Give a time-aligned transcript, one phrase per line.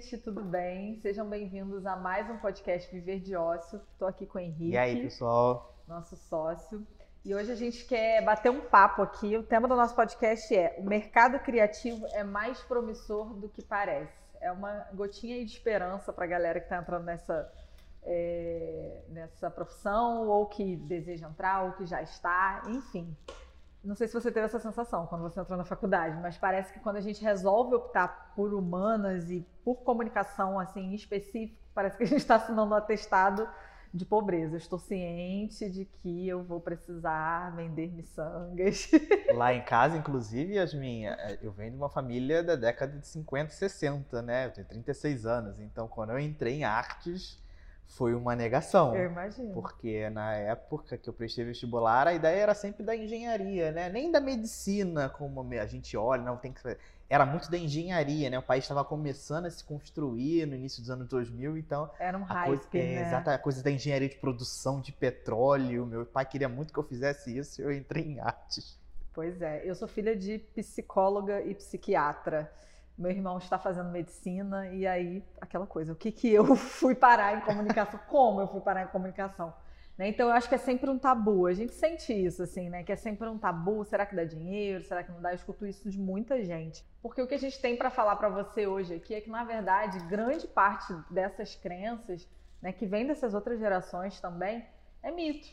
[0.00, 0.98] gente, tudo bem?
[1.02, 3.78] Sejam bem-vindos a mais um podcast Viver de Ócio.
[3.92, 4.70] Estou aqui com o Henrique.
[4.70, 5.76] E aí, pessoal?
[5.86, 6.86] Nosso sócio.
[7.22, 9.36] E hoje a gente quer bater um papo aqui.
[9.36, 14.10] O tema do nosso podcast é: o mercado criativo é mais promissor do que parece.
[14.40, 17.52] É uma gotinha de esperança para a galera que está entrando nessa,
[18.02, 23.14] é, nessa profissão, ou que deseja entrar, ou que já está, enfim.
[23.82, 26.80] Não sei se você teve essa sensação quando você entrou na faculdade, mas parece que
[26.80, 32.02] quando a gente resolve optar por humanas e por comunicação assim em específico, parece que
[32.02, 33.48] a gente está assinando um atestado
[33.92, 34.54] de pobreza.
[34.54, 38.90] Eu estou ciente de que eu vou precisar vender miçangas.
[39.34, 43.50] Lá em casa, inclusive, Yasmin, é, eu venho de uma família da década de 50,
[43.50, 44.46] 60, né?
[44.46, 47.42] Eu tenho 36 anos, então quando eu entrei em artes,
[47.90, 48.94] foi uma negação.
[48.94, 49.52] Eu imagino.
[49.52, 53.88] Porque na época que eu prestei vestibular, a ideia era sempre da engenharia, né?
[53.88, 56.60] Nem da medicina, como a gente olha, não tem que
[57.08, 58.38] era muito da engenharia, né?
[58.38, 62.22] O país estava começando a se construir no início dos anos 2000, então era um
[62.22, 63.08] hype, coisa, é, né?
[63.08, 65.84] Exato, a coisa da engenharia de produção de petróleo.
[65.84, 68.78] Meu pai queria muito que eu fizesse isso, e eu entrei em artes.
[69.12, 72.48] Pois é, eu sou filha de psicóloga e psiquiatra
[73.00, 77.36] meu irmão está fazendo medicina e aí aquela coisa, o que que eu fui parar
[77.36, 77.98] em comunicação?
[78.08, 79.54] Como eu fui parar em comunicação?
[79.96, 80.08] Né?
[80.08, 81.46] Então eu acho que é sempre um tabu.
[81.46, 82.82] A gente sente isso assim, né?
[82.82, 83.84] Que é sempre um tabu.
[83.84, 84.82] Será que dá dinheiro?
[84.84, 85.30] Será que não dá?
[85.30, 86.84] Eu escuto isso de muita gente.
[87.02, 89.44] Porque o que a gente tem para falar para você hoje aqui é que na
[89.44, 92.28] verdade grande parte dessas crenças,
[92.62, 94.66] né, que vem dessas outras gerações também,
[95.02, 95.48] é mito.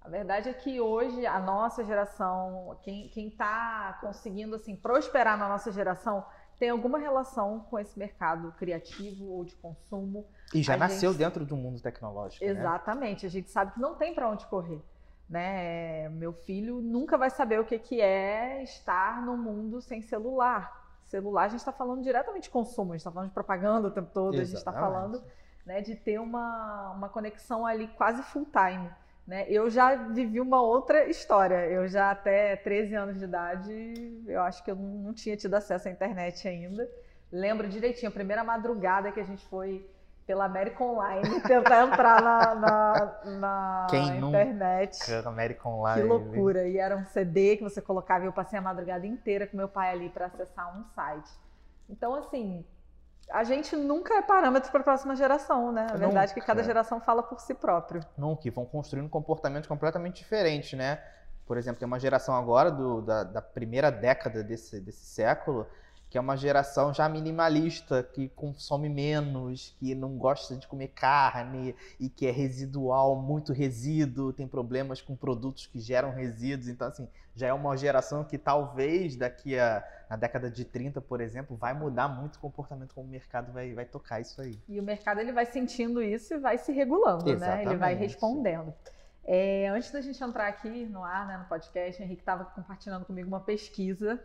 [0.00, 5.70] A verdade é que hoje a nossa geração, quem está conseguindo assim prosperar na nossa
[5.70, 6.24] geração
[6.60, 10.26] tem alguma relação com esse mercado criativo ou de consumo.
[10.54, 11.18] E já a nasceu gente...
[11.18, 12.44] dentro do mundo tecnológico.
[12.44, 12.50] Né?
[12.50, 13.24] Exatamente.
[13.24, 13.28] Né?
[13.28, 14.82] A gente sabe que não tem para onde correr.
[15.26, 16.10] Né?
[16.10, 20.78] Meu filho nunca vai saber o que, que é estar no mundo sem celular.
[21.02, 23.90] Celular, a gente está falando diretamente de consumo, a gente está falando de propaganda o
[23.90, 24.42] tempo todo, Exatamente.
[24.42, 25.24] a gente está falando
[25.64, 28.90] né, de ter uma, uma conexão ali quase full time.
[29.26, 29.46] Né?
[29.48, 31.66] Eu já vivi uma outra história.
[31.66, 35.88] Eu já até 13 anos de idade, eu acho que eu não tinha tido acesso
[35.88, 36.88] à internet ainda.
[37.30, 39.88] Lembro direitinho, a primeira madrugada que a gente foi
[40.26, 44.98] pela América Online tentar entrar na, na, na Quem internet.
[45.10, 46.02] Nunca, América Online.
[46.02, 46.68] Que loucura.
[46.68, 49.68] E era um CD que você colocava e eu passei a madrugada inteira com meu
[49.68, 51.30] pai ali para acessar um site.
[51.88, 52.64] Então, assim,
[53.28, 55.86] a gente nunca é parâmetro para a próxima geração, né?
[55.90, 58.02] A verdade é que cada geração fala por si próprio.
[58.16, 61.02] Nunca, e vão construindo comportamentos completamente diferentes, né?
[61.46, 65.66] Por exemplo, tem uma geração agora do, da, da primeira década desse, desse século
[66.10, 71.76] que é uma geração já minimalista, que consome menos, que não gosta de comer carne
[72.00, 76.68] e que é residual, muito resíduo, tem problemas com produtos que geram resíduos.
[76.68, 81.20] Então, assim, já é uma geração que talvez daqui a na década de 30, por
[81.20, 84.58] exemplo, vai mudar muito o comportamento como o mercado vai, vai tocar isso aí.
[84.68, 87.64] E o mercado ele vai sentindo isso e vai se regulando, Exatamente.
[87.64, 87.72] né?
[87.72, 88.74] Ele vai respondendo.
[89.24, 93.04] É, antes da gente entrar aqui no ar, né, no podcast, o Henrique estava compartilhando
[93.04, 94.20] comigo uma pesquisa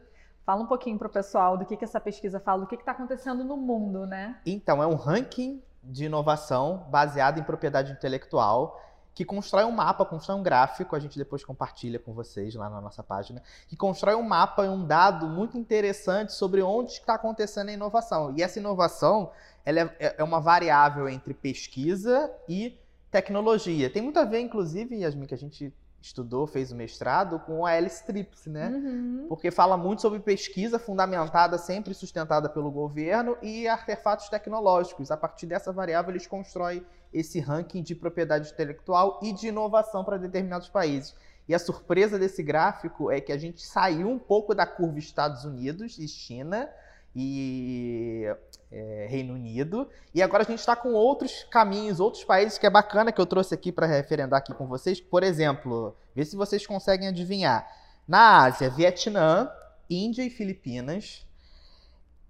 [0.46, 2.92] Fala um pouquinho para o pessoal do que, que essa pesquisa fala, do que está
[2.92, 4.40] acontecendo no mundo, né?
[4.46, 8.80] Então, é um ranking de inovação baseado em propriedade intelectual
[9.16, 12.82] que constrói um mapa, constrói um gráfico, a gente depois compartilha com vocês lá na
[12.82, 17.70] nossa página, que constrói um mapa e um dado muito interessante sobre onde está acontecendo
[17.70, 18.36] a inovação.
[18.36, 19.32] E essa inovação
[19.66, 22.78] ela é, é uma variável entre pesquisa e
[23.10, 23.90] tecnologia.
[23.90, 25.74] Tem muito a ver, inclusive, Yasmin, que a gente
[26.06, 28.70] estudou, fez o mestrado com a Alice Trips, né?
[28.70, 29.26] Uhum.
[29.28, 35.10] Porque fala muito sobre pesquisa fundamentada, sempre sustentada pelo governo, e artefatos tecnológicos.
[35.10, 40.18] A partir dessa variável, eles constroem esse ranking de propriedade intelectual e de inovação para
[40.18, 41.16] determinados países.
[41.48, 45.44] E a surpresa desse gráfico é que a gente saiu um pouco da curva Estados
[45.44, 46.70] Unidos e China
[47.16, 48.26] e
[48.72, 49.88] é, Reino Unido.
[50.14, 53.26] E agora a gente está com outros caminhos, outros países que é bacana que eu
[53.26, 55.00] trouxe aqui para referendar aqui com vocês.
[55.00, 57.66] Por exemplo, vê se vocês conseguem adivinhar.
[58.08, 59.50] Na Ásia, Vietnã,
[59.90, 61.26] Índia e Filipinas.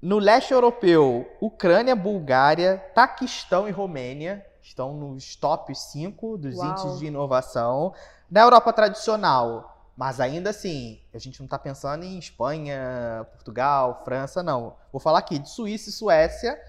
[0.02, 6.70] No leste europeu, Ucrânia, Bulgária, Taquistão e Romênia estão nos top 5 dos Uau.
[6.70, 7.94] índices de inovação.
[8.30, 14.44] Na Europa tradicional, mas ainda assim, a gente não está pensando em Espanha, Portugal, França,
[14.44, 14.76] não.
[14.92, 16.60] Vou falar aqui de Suíça e Suécia.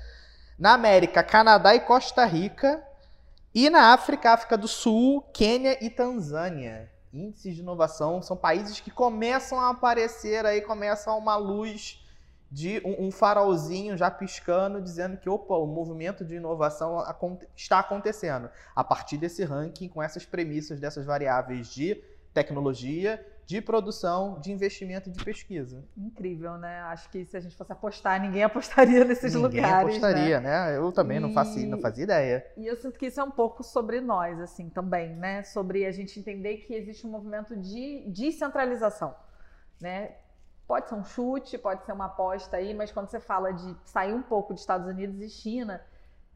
[0.56, 2.82] Na América, Canadá e Costa Rica.
[3.52, 6.90] E na África, África do Sul, Quênia e Tanzânia.
[7.12, 12.05] Índices de inovação são países que começam a aparecer aí, começam uma luz
[12.50, 17.02] de um, um farolzinho já piscando, dizendo que opa, o movimento de inovação
[17.56, 18.49] está acontecendo.
[18.75, 22.00] A partir desse ranking, com essas premissas, dessas variáveis de
[22.37, 25.83] tecnologia de produção, de investimento e de pesquisa.
[25.97, 26.81] Incrível, né?
[26.83, 29.97] Acho que se a gente fosse apostar, ninguém apostaria nesses ninguém lugares.
[29.97, 30.73] apostaria, né?
[30.73, 30.77] né?
[30.77, 31.21] Eu também e...
[31.21, 32.47] não, fazia, não fazia ideia.
[32.56, 35.44] E eu sinto que isso é um pouco sobre nós, assim, também, né?
[35.44, 39.15] Sobre a gente entender que existe um movimento de descentralização,
[39.81, 40.17] né?
[40.67, 44.12] Pode ser um chute, pode ser uma aposta aí, mas quando você fala de sair
[44.12, 45.81] um pouco dos Estados Unidos e China,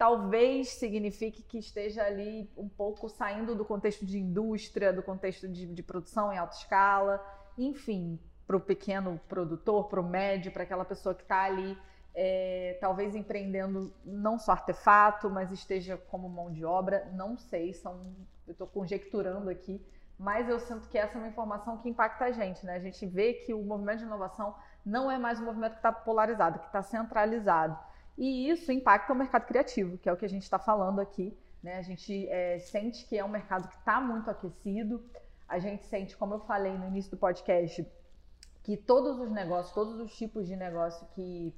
[0.01, 5.67] talvez signifique que esteja ali um pouco saindo do contexto de indústria, do contexto de,
[5.67, 7.23] de produção em alta escala,
[7.59, 11.77] enfim, para o pequeno produtor, para o médio, para aquela pessoa que está ali,
[12.15, 18.01] é, talvez empreendendo não só artefato, mas esteja como mão de obra, não sei, são,
[18.47, 19.85] eu estou conjecturando aqui,
[20.19, 22.77] mas eu sinto que essa é uma informação que impacta a gente, né?
[22.77, 25.93] A gente vê que o movimento de inovação não é mais um movimento que está
[25.93, 27.90] polarizado, que está centralizado.
[28.17, 31.37] E isso impacta o mercado criativo, que é o que a gente está falando aqui.
[31.63, 31.77] Né?
[31.77, 35.05] A gente é, sente que é um mercado que está muito aquecido.
[35.49, 37.87] A gente sente, como eu falei no início do podcast,
[38.63, 41.55] que todos os negócios, todos os tipos de negócio que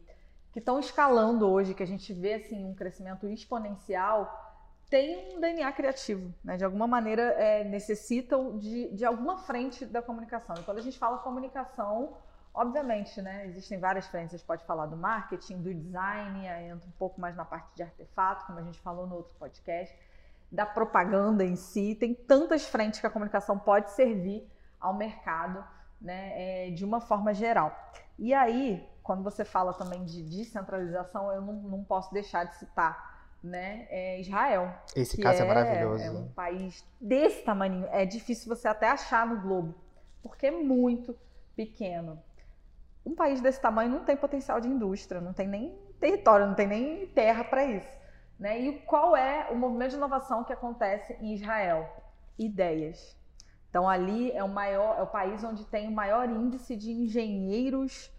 [0.53, 4.31] que estão escalando hoje, que a gente vê assim um crescimento exponencial,
[4.89, 6.59] tem um DNA criativo, né?
[6.59, 10.55] De alguma maneira é, necessitam de, de alguma frente da comunicação.
[10.57, 12.19] E quando a gente fala comunicação,
[12.55, 13.47] obviamente, né?
[13.47, 14.35] Existem várias frentes.
[14.35, 17.69] A gente pode falar do marketing, do design, aí entra um pouco mais na parte
[17.75, 19.97] de artefato, como a gente falou no outro podcast,
[20.51, 21.95] da propaganda em si.
[21.95, 24.47] Tem tantas frentes que a comunicação pode servir
[24.81, 25.65] ao mercado,
[26.01, 26.69] né?
[26.69, 27.77] É, de uma forma geral.
[28.19, 33.13] E aí, quando você fala também de descentralização, eu não, não posso deixar de citar
[33.43, 34.73] né, é Israel.
[34.95, 36.05] Esse caso é, é, maravilhoso.
[36.05, 37.87] É um país desse tamanho.
[37.91, 39.75] É difícil você até achar no globo,
[40.23, 41.17] porque é muito
[41.57, 42.23] pequeno.
[43.05, 46.67] Um país desse tamanho não tem potencial de indústria, não tem nem território, não tem
[46.67, 47.99] nem terra para isso.
[48.39, 48.61] Né?
[48.61, 51.89] E qual é o movimento de inovação que acontece em Israel?
[52.39, 53.17] Ideias.
[53.69, 58.11] Então ali é o maior, é o país onde tem o maior índice de engenheiros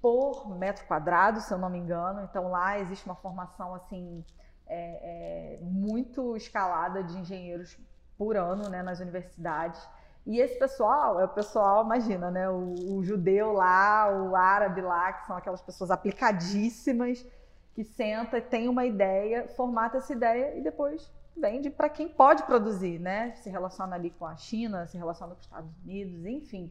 [0.00, 2.22] por metro quadrado, se eu não me engano.
[2.22, 4.24] Então lá existe uma formação assim
[4.66, 7.76] é, é, muito escalada de engenheiros
[8.16, 9.86] por ano né, nas universidades.
[10.26, 12.48] E esse pessoal é o pessoal, imagina, né?
[12.48, 17.26] O, o, judeu lá, o árabe lá, que são aquelas pessoas aplicadíssimas,
[17.74, 22.98] que senta tem uma ideia, formata essa ideia e depois vende para quem pode produzir,
[22.98, 23.32] né?
[23.36, 26.70] Se relaciona ali com a China, se relaciona com os Estados Unidos, enfim.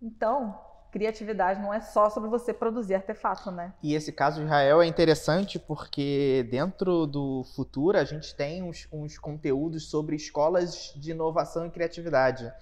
[0.00, 0.58] Então,
[0.90, 3.72] criatividade não é só sobre você produzir artefato, né?
[3.82, 8.88] E esse caso de Israel é interessante porque dentro do futuro a gente tem uns,
[8.92, 12.52] uns conteúdos sobre escolas de inovação e criatividade.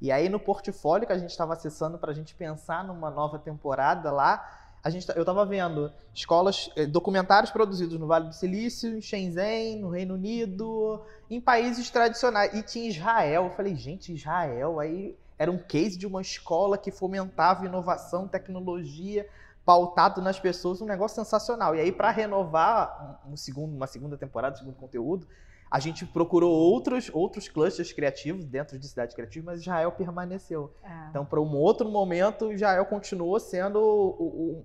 [0.00, 3.38] E aí no portfólio que a gente estava acessando para a gente pensar numa nova
[3.38, 4.44] temporada lá,
[4.86, 9.80] a gente, eu estava vendo escolas, eh, documentários produzidos no Vale do Silício, em Shenzhen,
[9.80, 12.54] no Reino Unido, em países tradicionais.
[12.54, 13.46] E tinha Israel.
[13.46, 14.78] Eu falei, gente, Israel.
[14.78, 19.28] Aí era um case de uma escola que fomentava inovação, tecnologia,
[19.64, 21.74] pautado nas pessoas, um negócio sensacional.
[21.74, 25.26] E aí, para renovar um segundo, uma segunda temporada, um segundo conteúdo,
[25.68, 30.72] a gente procurou outros, outros clusters criativos dentro de Cidade Criativa, mas Israel permaneceu.
[30.82, 31.08] É.
[31.10, 34.64] Então, para um outro momento, Israel continuou sendo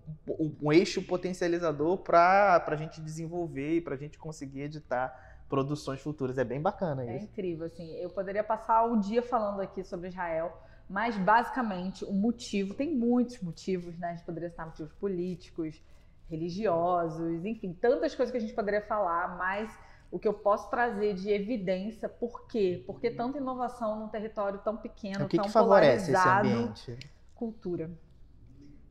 [0.61, 6.37] um, eixo potencializador para a gente desenvolver e para a gente conseguir editar produções futuras.
[6.37, 7.25] É bem bacana é isso.
[7.25, 7.91] É incrível, assim.
[7.97, 10.57] Eu poderia passar o dia falando aqui sobre Israel,
[10.89, 14.07] mas basicamente o motivo, tem muitos motivos, né?
[14.07, 15.83] A gente poderia citar motivos políticos,
[16.29, 19.69] religiosos, enfim, tantas coisas que a gente poderia falar, mas
[20.09, 22.81] o que eu posso trazer de evidência, por quê?
[22.87, 26.99] Porque tanta inovação num território tão pequeno, o que tão que favorece polarizado, esse ambiente?
[27.35, 27.91] cultura.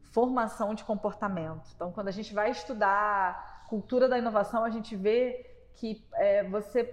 [0.03, 1.71] Formação de comportamento.
[1.75, 5.50] Então, quando a gente vai estudar cultura da inovação, a gente vê
[5.81, 6.85] que é, você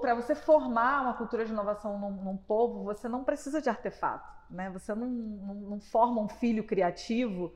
[0.00, 4.26] para você formar uma cultura de inovação num, num, povo, você não precisa de artefato,
[4.48, 4.70] né?
[4.70, 7.52] Você não, não, não forma um filho criativo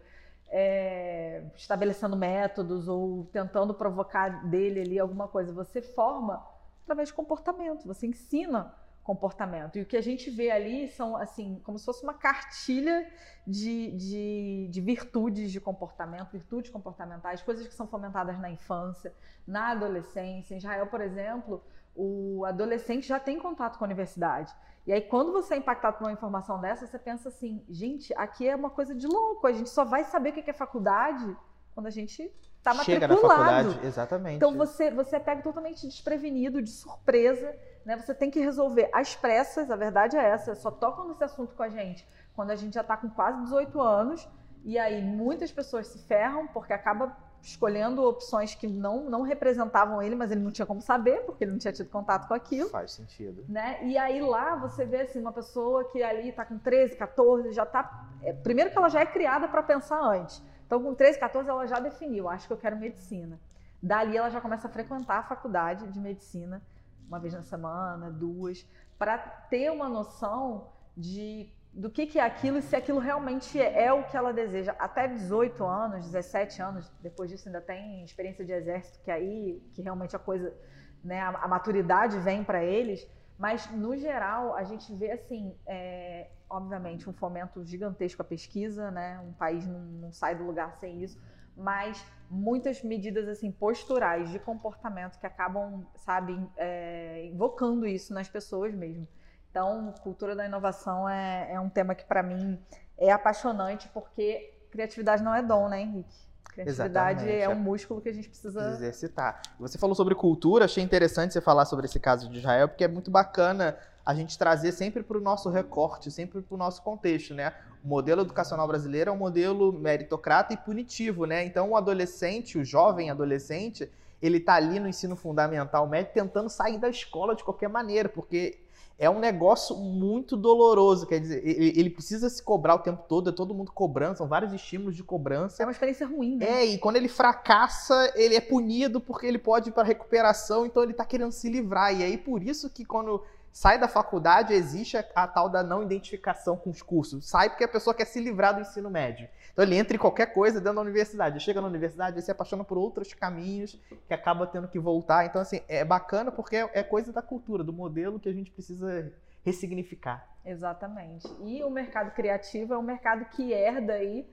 [0.48, 5.50] é, estabelecendo métodos ou tentando provocar dele ali alguma coisa.
[5.54, 6.46] Você forma
[6.82, 8.74] através de comportamento, você ensina
[9.10, 9.76] comportamento.
[9.76, 13.10] E o que a gente vê ali são, assim, como se fosse uma cartilha
[13.44, 19.12] de, de, de, virtudes de comportamento, virtudes comportamentais, coisas que são fomentadas na infância,
[19.44, 20.54] na adolescência.
[20.54, 21.60] Em Israel, por exemplo,
[21.92, 24.54] o adolescente já tem contato com a universidade.
[24.86, 28.46] E aí, quando você é impactado por uma informação dessa, você pensa assim: gente, aqui
[28.48, 31.36] é uma coisa de louco, a gente só vai saber o que é faculdade
[31.74, 32.84] quando a gente está matriculado.
[32.84, 34.36] Chega na faculdade, exatamente.
[34.36, 37.96] Então, você, você é pega totalmente desprevenido, de surpresa né?
[37.96, 41.62] Você tem que resolver as pressas, a verdade é essa, só tocam nesse assunto com
[41.62, 44.28] a gente quando a gente já está com quase 18 anos,
[44.64, 50.14] e aí muitas pessoas se ferram porque acaba escolhendo opções que não, não representavam ele,
[50.14, 52.68] mas ele não tinha como saber, porque ele não tinha tido contato com aquilo.
[52.68, 53.44] Faz sentido.
[53.48, 53.78] Né?
[53.82, 57.64] E aí lá você vê assim, uma pessoa que ali está com 13, 14, já
[57.64, 58.08] está.
[58.22, 60.42] É, primeiro que ela já é criada para pensar antes.
[60.70, 63.40] Então, com 13, 14, ela já definiu, acho que eu quero medicina.
[63.82, 66.62] Dali ela já começa a frequentar a faculdade de medicina,
[67.08, 68.64] uma vez na semana, duas,
[68.96, 73.86] para ter uma noção de do que, que é aquilo e se aquilo realmente é,
[73.86, 74.72] é, o que ela deseja.
[74.78, 79.82] Até 18 anos, 17 anos, depois disso ainda tem experiência de exército, que aí que
[79.82, 80.54] realmente a coisa,
[81.02, 83.04] né, a, a maturidade vem para eles.
[83.40, 89.18] Mas no geral a gente vê assim, é, obviamente um fomento gigantesco à pesquisa, né?
[89.20, 91.18] Um país não, não sai do lugar sem isso,
[91.56, 98.74] mas muitas medidas assim posturais de comportamento que acabam, sabe, é, invocando isso nas pessoas
[98.74, 99.08] mesmo.
[99.50, 102.62] Então, cultura da inovação é, é um tema que, para mim,
[102.98, 106.29] é apaixonante, porque criatividade não é dom, né, Henrique?
[106.62, 107.42] Criatividade Exatamente.
[107.42, 109.40] é um músculo que a gente precisa exercitar.
[109.58, 112.88] Você falou sobre cultura, achei interessante você falar sobre esse caso de Israel, porque é
[112.88, 117.34] muito bacana a gente trazer sempre para o nosso recorte, sempre para o nosso contexto,
[117.34, 117.52] né?
[117.84, 121.44] O modelo educacional brasileiro é um modelo meritocrata e punitivo, né?
[121.44, 123.90] Então, o adolescente, o jovem adolescente,
[124.20, 128.58] ele está ali no ensino fundamental médio tentando sair da escola de qualquer maneira, porque
[129.00, 131.06] é um negócio muito doloroso.
[131.06, 134.52] Quer dizer, ele, precisa se cobrar o tempo todo, é todo mundo cobrando, são vários
[134.52, 135.62] estímulos de cobrança.
[135.62, 136.46] É uma experiência ruim, né?
[136.46, 140.82] É, e quando ele fracassa, ele é punido porque ele pode ir para recuperação, então
[140.82, 141.98] ele está querendo se livrar.
[141.98, 145.82] E aí, por isso que quando sai da faculdade, existe a, a, tal da não
[145.82, 147.26] identificação com os cursos.
[147.26, 149.26] Sai porque a pessoa quer se livrar do ensino médio.
[149.60, 151.38] Então ele entra em qualquer coisa dentro da universidade.
[151.38, 155.26] Chega na universidade, ele se apaixona por outros caminhos que acaba tendo que voltar.
[155.26, 158.50] Então, assim, é bacana porque é, é coisa da cultura, do modelo que a gente
[158.50, 159.12] precisa
[159.44, 160.26] ressignificar.
[160.46, 161.28] Exatamente.
[161.42, 164.26] E o mercado criativo é um mercado que herda aí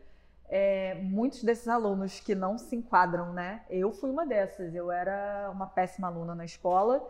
[0.47, 3.63] é, muitos desses alunos que não se enquadram, né?
[3.69, 4.73] Eu fui uma dessas.
[4.73, 7.05] Eu era uma péssima aluna na escola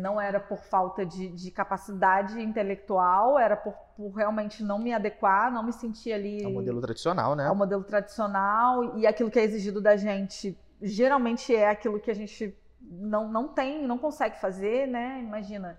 [0.00, 5.52] não era por falta de, de, capacidade intelectual, era por, por, realmente não me adequar,
[5.52, 6.42] não me sentir ali.
[6.42, 7.46] É o modelo tradicional, né?
[7.46, 12.10] É o modelo tradicional e aquilo que é exigido da gente geralmente é aquilo que
[12.10, 15.20] a gente não, não tem, não consegue fazer, né?
[15.20, 15.78] Imagina,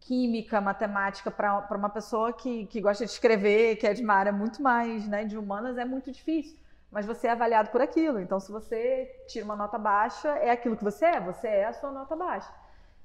[0.00, 4.32] química, matemática, para uma pessoa que, que gosta de escrever, que é de uma área
[4.32, 6.58] muito mais né, de humanas, é muito difícil.
[6.90, 8.18] Mas você é avaliado por aquilo.
[8.18, 11.72] Então, se você tira uma nota baixa, é aquilo que você é, você é a
[11.72, 12.52] sua nota baixa.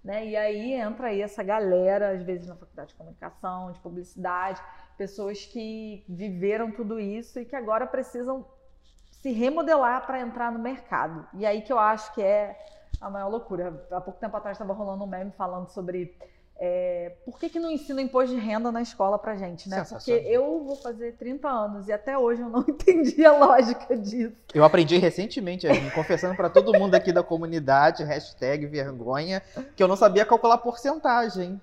[0.06, 0.28] Né?
[0.28, 4.62] E aí entra aí essa galera, às vezes na faculdade de comunicação, de publicidade,
[4.96, 8.46] pessoas que viveram tudo isso e que agora precisam
[9.10, 11.28] se remodelar para entrar no mercado.
[11.34, 12.56] E aí que eu acho que é
[13.02, 13.84] a maior loucura.
[13.92, 16.16] Há pouco tempo atrás estava rolando um meme falando sobre
[16.58, 19.84] é, por que, que não ensina imposto de renda na escola pra gente, né?
[19.84, 24.34] Porque eu vou fazer 30 anos e até hoje eu não entendi a lógica disso.
[24.54, 29.42] Eu aprendi recentemente, confessando para todo mundo aqui da comunidade, hashtag vergonha,
[29.76, 31.60] que eu não sabia calcular porcentagem.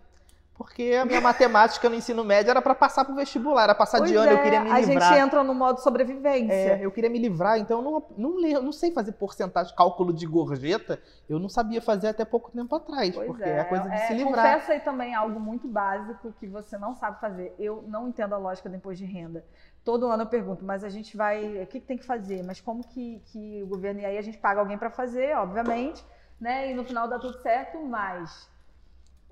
[0.62, 4.10] Porque a minha matemática no ensino médio era para passar pro vestibular, era passar pois
[4.10, 5.08] de ano, é, eu queria me livrar.
[5.08, 6.52] A gente entra no modo sobrevivência.
[6.52, 7.84] É, eu queria me livrar, então eu
[8.16, 12.52] não, não, não sei fazer porcentagem, cálculo de gorjeta, eu não sabia fazer até pouco
[12.52, 14.54] tempo atrás, pois porque é, é coisa de é, se livrar.
[14.54, 17.52] Confessa aí também algo muito básico que você não sabe fazer.
[17.58, 19.44] Eu não entendo a lógica do imposto de renda.
[19.84, 22.44] Todo ano eu pergunto, mas a gente vai, o que, que tem que fazer?
[22.44, 26.04] Mas como que, que o governo, e aí a gente paga alguém para fazer, obviamente,
[26.40, 26.70] né?
[26.70, 28.48] E no final dá tudo certo, mas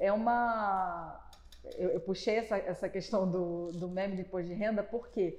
[0.01, 1.21] é uma
[1.77, 5.39] eu, eu puxei essa, essa questão do, do meme de imposto de renda porque,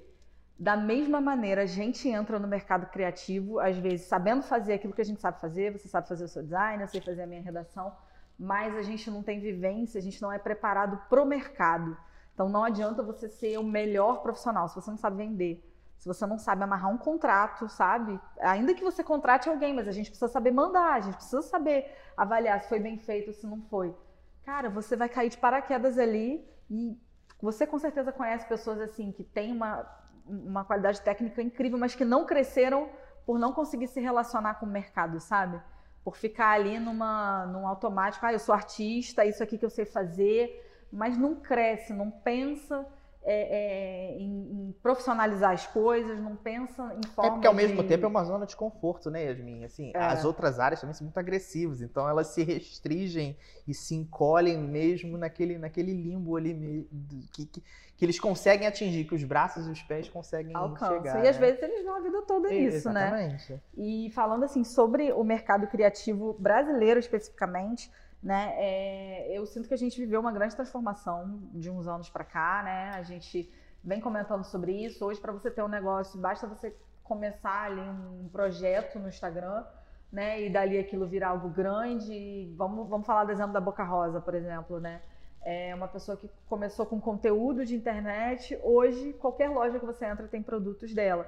[0.57, 5.01] da mesma maneira, a gente entra no mercado criativo, às vezes sabendo fazer aquilo que
[5.01, 7.41] a gente sabe fazer, você sabe fazer o seu design, eu sei fazer a minha
[7.41, 7.95] redação,
[8.37, 11.97] mas a gente não tem vivência, a gente não é preparado para o mercado.
[12.33, 15.67] Então não adianta você ser o melhor profissional se você não sabe vender.
[15.97, 18.19] Se você não sabe amarrar um contrato, sabe?
[18.39, 21.95] Ainda que você contrate alguém, mas a gente precisa saber mandar, a gente precisa saber
[22.17, 23.95] avaliar se foi bem feito se não foi
[24.43, 26.97] cara, você vai cair de paraquedas ali e
[27.41, 29.85] você com certeza conhece pessoas assim que têm uma,
[30.25, 32.89] uma qualidade técnica incrível, mas que não cresceram
[33.25, 35.61] por não conseguir se relacionar com o mercado, sabe?
[36.03, 39.85] Por ficar ali numa, num automático, ah, eu sou artista, isso aqui que eu sei
[39.85, 42.87] fazer, mas não cresce, não pensa
[43.23, 47.81] é, é, em, em, profissionalizar as coisas, não pensa em forma É porque ao mesmo
[47.83, 47.87] de...
[47.87, 49.63] tempo é uma zona de conforto, né, Yasmin?
[49.63, 49.99] Assim, é.
[49.99, 53.37] As outras áreas também são muito agressivas, então elas se restringem
[53.67, 56.87] e se encolhem mesmo naquele, naquele limbo ali
[57.31, 57.63] que, que,
[57.95, 60.91] que eles conseguem atingir, que os braços e os pés conseguem Alcança.
[60.91, 61.19] chegar.
[61.19, 61.29] E né?
[61.29, 63.53] às vezes eles vão a vida toda nisso, Exatamente.
[63.53, 63.59] né?
[63.77, 68.53] E falando assim sobre o mercado criativo brasileiro especificamente, né?
[68.57, 72.61] É, eu sinto que a gente viveu uma grande transformação de uns anos para cá,
[72.63, 72.91] né?
[72.91, 73.51] A gente
[73.83, 75.03] vem comentando sobre isso.
[75.03, 79.65] Hoje, para você ter um negócio, basta você começar ali um projeto no Instagram,
[80.11, 80.41] né?
[80.41, 82.53] E dali aquilo virar algo grande.
[82.55, 85.01] Vamos, vamos falar do exemplo da Boca Rosa, por exemplo, né?
[85.43, 88.59] É uma pessoa que começou com conteúdo de internet.
[88.61, 91.25] Hoje, qualquer loja que você entra tem produtos dela.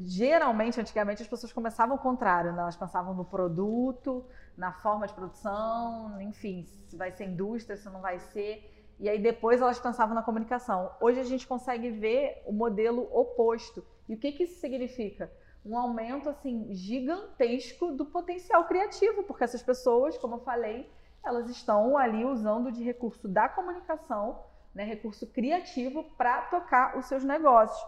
[0.00, 2.62] Geralmente, antigamente, as pessoas começavam ao contrário, né?
[2.62, 4.24] Elas pensavam no produto,
[4.56, 8.70] na forma de produção, enfim, se vai ser indústria, se não vai ser.
[8.98, 10.90] E aí depois elas pensavam na comunicação.
[11.00, 13.84] Hoje a gente consegue ver o modelo oposto.
[14.08, 15.30] E o que, que isso significa?
[15.64, 20.90] Um aumento assim gigantesco do potencial criativo, porque essas pessoas, como eu falei,
[21.24, 24.42] elas estão ali usando de recurso da comunicação,
[24.74, 27.82] né, recurso criativo para tocar os seus negócios.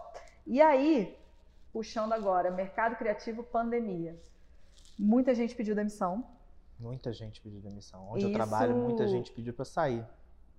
[0.45, 1.17] E aí,
[1.71, 4.19] puxando agora, mercado criativo, pandemia.
[4.97, 6.25] Muita gente pediu demissão.
[6.79, 8.07] Muita gente pediu demissão.
[8.09, 8.27] Onde Isso...
[8.27, 10.05] eu trabalho, muita gente pediu para sair.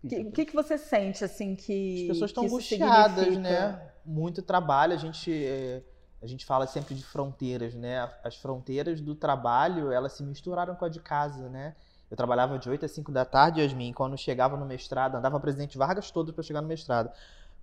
[0.03, 2.03] O que, que, que, você sente, assim, que.
[2.03, 3.91] As pessoas estão angustiadas, né?
[4.05, 4.93] Muito trabalho.
[4.93, 5.83] A gente, eh,
[6.23, 8.09] a gente fala sempre de fronteiras, né?
[8.23, 11.75] As fronteiras do trabalho, elas se misturaram com a de casa, né?
[12.11, 15.77] Eu trabalhava de 8 a 5 da tarde, Yasmin, quando chegava no mestrado, andava Presidente
[15.77, 17.11] Vargas todo para chegar no mestrado.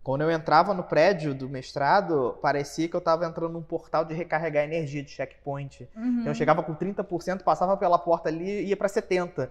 [0.06, 4.14] Quando eu entrava no prédio do mestrado, parecia que eu estava entrando num portal de
[4.14, 5.90] recarregar energia de checkpoint.
[5.96, 6.20] Uhum.
[6.20, 9.50] Então eu chegava com 30%, passava pela porta ali e ia para 70%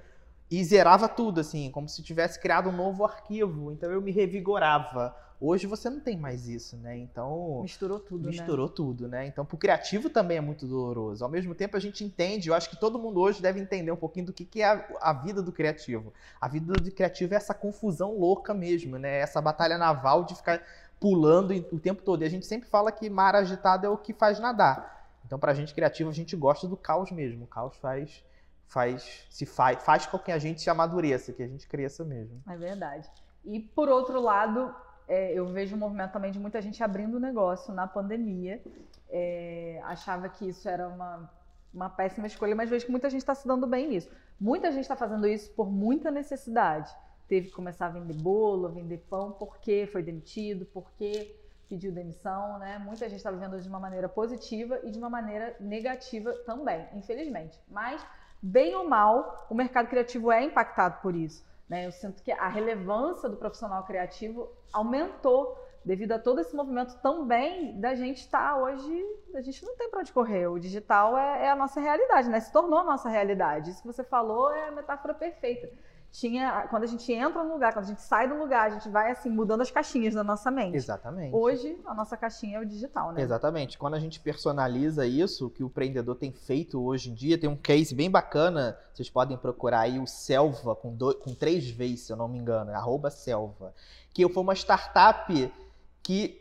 [0.49, 3.73] e zerava tudo, assim, como se tivesse criado um novo arquivo.
[3.73, 5.17] Então eu me revigorava.
[5.47, 6.97] Hoje você não tem mais isso, né?
[6.97, 7.61] Então.
[7.61, 8.31] Misturou tudo, né?
[8.31, 8.73] Misturou né?
[8.75, 9.27] tudo, né?
[9.27, 11.23] Então, pro criativo também é muito doloroso.
[11.23, 13.97] Ao mesmo tempo, a gente entende, eu acho que todo mundo hoje deve entender um
[13.97, 16.15] pouquinho do que, que é a, a vida do criativo.
[16.41, 19.19] A vida do criativo é essa confusão louca mesmo, né?
[19.19, 20.63] Essa batalha naval de ficar
[20.99, 22.23] pulando o tempo todo.
[22.23, 25.13] E a gente sempre fala que mar agitado é o que faz nadar.
[25.27, 27.45] Então, pra gente criativo, a gente gosta do caos mesmo.
[27.45, 28.25] O caos faz
[28.67, 32.43] faz se faz, faz com que a gente se amadureça, que a gente cresça mesmo.
[32.49, 33.11] É verdade.
[33.45, 34.75] E por outro lado,
[35.09, 38.63] é, eu vejo um movimento também de muita gente abrindo negócio na pandemia.
[39.11, 41.31] É, achava que isso era uma,
[41.73, 44.11] uma péssima escolha, mas vejo que muita gente está se dando bem nisso.
[44.41, 46.91] Muita gente está fazendo isso por muita necessidade.
[47.29, 51.35] Teve que começar a vender bolo, a vender pão, porque foi demitido, porque
[51.69, 52.79] pediu demissão, né?
[52.79, 57.59] Muita gente está vivendo de uma maneira positiva e de uma maneira negativa também, infelizmente.
[57.69, 58.05] Mas
[58.43, 61.45] bem ou mal, o mercado criativo é impactado por isso.
[61.69, 61.87] Né?
[61.87, 67.79] Eu sinto que a relevância do profissional criativo aumentou devido a todo esse movimento também
[67.79, 70.47] da gente estar tá hoje, a gente não tem para onde correr.
[70.47, 72.41] O digital é, é, a nossa realidade, né?
[72.41, 73.71] Se tornou a nossa realidade.
[73.71, 75.71] Isso que você falou é a metáfora perfeita
[76.15, 78.89] tinha quando a gente entra no lugar, quando a gente sai do lugar, a gente
[78.89, 80.77] vai assim mudando as caixinhas da nossa mente.
[80.77, 81.35] Exatamente.
[81.35, 83.21] Hoje a nossa caixinha é o digital, né?
[83.21, 83.77] Exatamente.
[83.77, 87.57] Quando a gente personaliza isso, que o empreendedor tem feito hoje em dia, tem um
[87.57, 88.79] case bem bacana.
[88.93, 92.39] Vocês podem procurar aí o Selva com, dois, com três vezes, se eu não me
[92.39, 93.75] engano, é arroba Selva,
[94.13, 95.53] que foi uma startup
[96.01, 96.41] que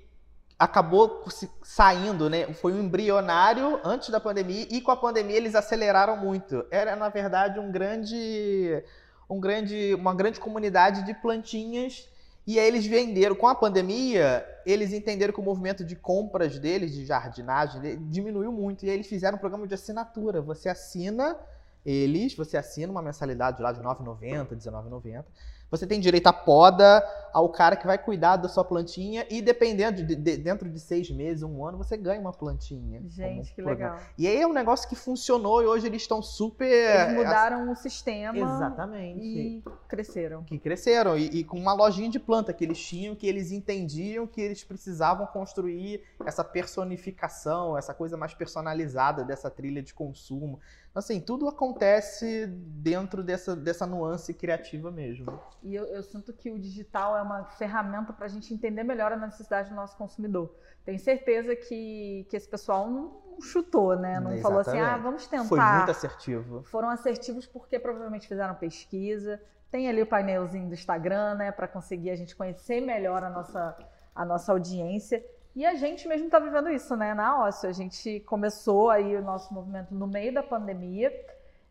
[0.59, 1.25] acabou
[1.63, 2.53] saindo, né?
[2.53, 6.63] Foi um embrionário antes da pandemia e com a pandemia eles aceleraram muito.
[6.69, 8.83] Era na verdade um grande
[9.29, 12.07] um grande, uma grande comunidade de plantinhas.
[12.45, 16.93] E aí eles venderam, com a pandemia, eles entenderam que o movimento de compras deles,
[16.93, 18.85] de jardinagem, diminuiu muito.
[18.85, 20.41] E aí eles fizeram um programa de assinatura.
[20.41, 21.37] Você assina
[21.85, 25.25] eles, você assina uma mensalidade lá de R$ 9,90, R$19,90
[25.73, 30.03] você tem direito à poda, ao cara que vai cuidar da sua plantinha e dependendo
[30.03, 33.01] de, de, dentro de seis meses, um ano, você ganha uma plantinha.
[33.07, 33.95] Gente, que programa.
[33.95, 34.07] legal.
[34.15, 36.67] E aí é um negócio que funcionou e hoje eles estão super.
[36.67, 38.37] Eles mudaram o sistema.
[38.37, 39.25] Exatamente.
[39.25, 40.43] E cresceram.
[40.43, 41.17] Que cresceram.
[41.17, 44.63] E, e, com uma lojinha de planta que eles tinham, que eles entendiam que eles
[44.63, 50.59] precisavam construir essa personificação, essa coisa mais personalizada dessa trilha de consumo.
[50.95, 55.39] Assim, tudo acontece dentro dessa, dessa nuance criativa mesmo.
[55.63, 59.11] E eu, eu sinto que o digital é uma ferramenta para a gente entender melhor
[59.11, 60.53] a necessidade do nosso consumidor.
[60.85, 64.19] Tenho certeza que, que esse pessoal não chutou, né?
[64.19, 64.41] Não Exatamente.
[64.41, 65.45] falou assim, ah, vamos tentar.
[65.45, 66.63] Foi muito assertivo.
[66.65, 69.41] Foram assertivos porque provavelmente fizeram pesquisa.
[69.71, 71.51] Tem ali o painelzinho do Instagram, né?
[71.51, 73.75] Para conseguir a gente conhecer melhor a nossa,
[74.13, 75.25] a nossa audiência.
[75.55, 77.69] E a gente mesmo está vivendo isso, né, na Ócio.
[77.69, 81.11] A gente começou aí o nosso movimento no meio da pandemia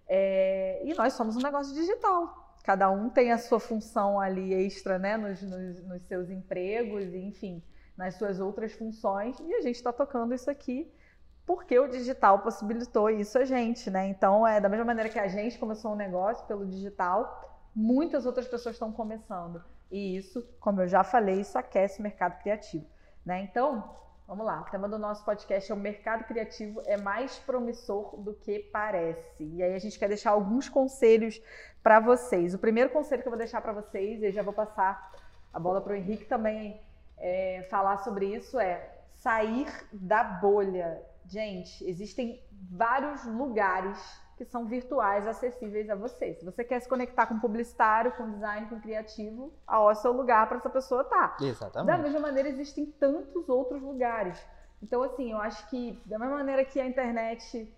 [0.07, 2.57] é, e nós somos um negócio digital.
[2.62, 7.61] Cada um tem a sua função ali extra, né, nos, nos, nos seus empregos, enfim,
[7.97, 9.38] nas suas outras funções.
[9.40, 10.88] E a gente está tocando isso aqui
[11.45, 14.07] porque o digital possibilitou isso a gente, né?
[14.07, 18.47] Então, é da mesma maneira que a gente começou um negócio pelo digital, muitas outras
[18.47, 19.62] pessoas estão começando.
[19.90, 22.87] E isso, como eu já falei, isso aquece o mercado criativo.
[23.25, 23.43] Né?
[23.43, 24.61] Então, vamos lá.
[24.61, 29.43] O tema do nosso podcast é o mercado criativo é mais promissor do que parece.
[29.43, 31.41] E aí a gente quer deixar alguns conselhos
[31.83, 32.55] para vocês.
[32.55, 35.13] O primeiro conselho que eu vou deixar para vocês, e já vou passar
[35.53, 36.81] a bola para o Henrique também
[37.19, 41.01] é, falar sobre isso, é sair da bolha.
[41.27, 43.99] gente, existem vários lugares
[44.37, 46.35] que são virtuais acessíveis a você.
[46.35, 50.12] Se você quer se conectar com publicitário, com design, com criativo, a OSS é o
[50.12, 51.37] lugar para essa pessoa estar.
[51.37, 51.45] Tá.
[51.45, 51.97] Exatamente.
[51.97, 54.42] Da mesma maneira, existem tantos outros lugares.
[54.83, 57.73] Então, assim, eu acho que da mesma maneira que a internet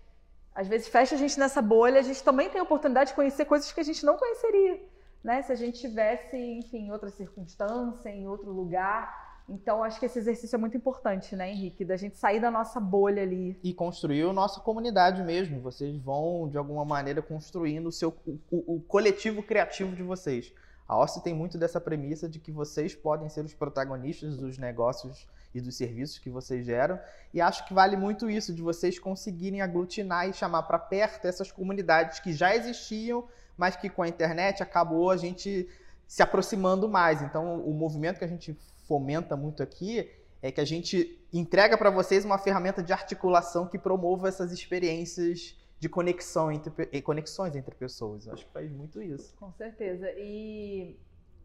[0.55, 3.43] às vezes fecha a gente nessa bolha, a gente também tem a oportunidade de conhecer
[3.43, 4.81] coisas que a gente não conheceria,
[5.21, 5.41] né?
[5.41, 9.24] Se a gente tivesse, enfim, em outra circunstância, em outro lugar.
[9.47, 11.85] Então, acho que esse exercício é muito importante, né, Henrique?
[11.85, 13.59] Da gente sair da nossa bolha ali.
[13.63, 15.61] E construir a nossa comunidade mesmo.
[15.61, 20.51] Vocês vão, de alguma maneira, construindo o, seu, o, o, o coletivo criativo de vocês.
[20.87, 25.27] A OSCE tem muito dessa premissa de que vocês podem ser os protagonistas dos negócios
[25.53, 26.99] e dos serviços que vocês geram.
[27.33, 31.51] E acho que vale muito isso, de vocês conseguirem aglutinar e chamar para perto essas
[31.51, 33.27] comunidades que já existiam,
[33.57, 35.67] mas que com a internet acabou a gente
[36.07, 37.21] se aproximando mais.
[37.21, 38.55] Então, o movimento que a gente
[38.87, 40.09] fomenta muito aqui
[40.41, 45.59] é que a gente entrega para vocês uma ferramenta de articulação que promova essas experiências
[45.79, 48.25] de conexão entre conexões entre pessoas.
[48.25, 49.35] Eu acho que faz muito isso.
[49.37, 50.09] Com certeza.
[50.17, 50.97] E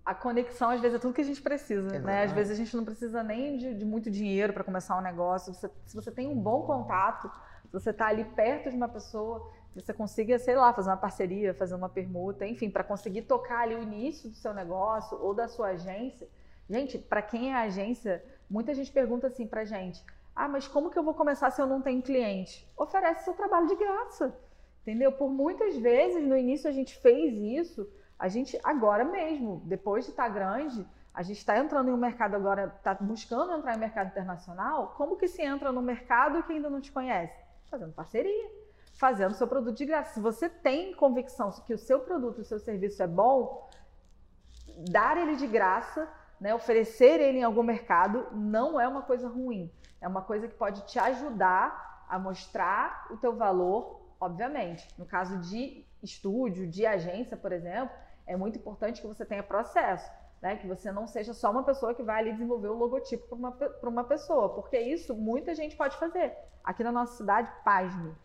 [0.05, 2.07] a conexão às vezes é tudo que a gente precisa, Exatamente.
[2.07, 2.25] né?
[2.25, 5.53] Às vezes a gente não precisa nem de, de muito dinheiro para começar um negócio.
[5.53, 7.31] Você, se você tem um bom contato,
[7.67, 11.55] se você está ali perto de uma pessoa, você consiga, sei lá, fazer uma parceria,
[11.55, 15.49] fazer uma permuta, enfim, para conseguir tocar ali o início do seu negócio ou da
[15.49, 16.29] sua agência
[16.71, 20.05] Gente, para quem é agência, muita gente pergunta assim pra gente:
[20.37, 22.65] ah, mas como que eu vou começar se eu não tenho cliente?
[22.77, 24.39] Oferece seu trabalho de graça,
[24.83, 25.11] entendeu?
[25.11, 30.13] Por muitas vezes, no início a gente fez isso, a gente agora mesmo, depois de
[30.13, 33.81] estar tá grande, a gente está entrando em um mercado agora, está buscando entrar em
[33.81, 34.95] mercado internacional.
[34.97, 37.37] Como que se entra no mercado que ainda não te conhece?
[37.69, 38.49] Fazendo parceria,
[38.93, 40.15] fazendo seu produto de graça.
[40.15, 43.69] Se você tem convicção que o seu produto, o seu serviço é bom,
[44.89, 46.09] dar ele de graça
[46.41, 49.71] né, oferecer ele em algum mercado não é uma coisa ruim.
[50.01, 54.89] É uma coisa que pode te ajudar a mostrar o teu valor, obviamente.
[54.99, 57.95] No caso de estúdio, de agência, por exemplo,
[58.27, 60.11] é muito importante que você tenha processo.
[60.41, 63.37] Né, que você não seja só uma pessoa que vai ali desenvolver o logotipo para
[63.37, 66.35] uma, uma pessoa, porque isso muita gente pode fazer.
[66.65, 68.17] Aqui na nossa cidade, pasme,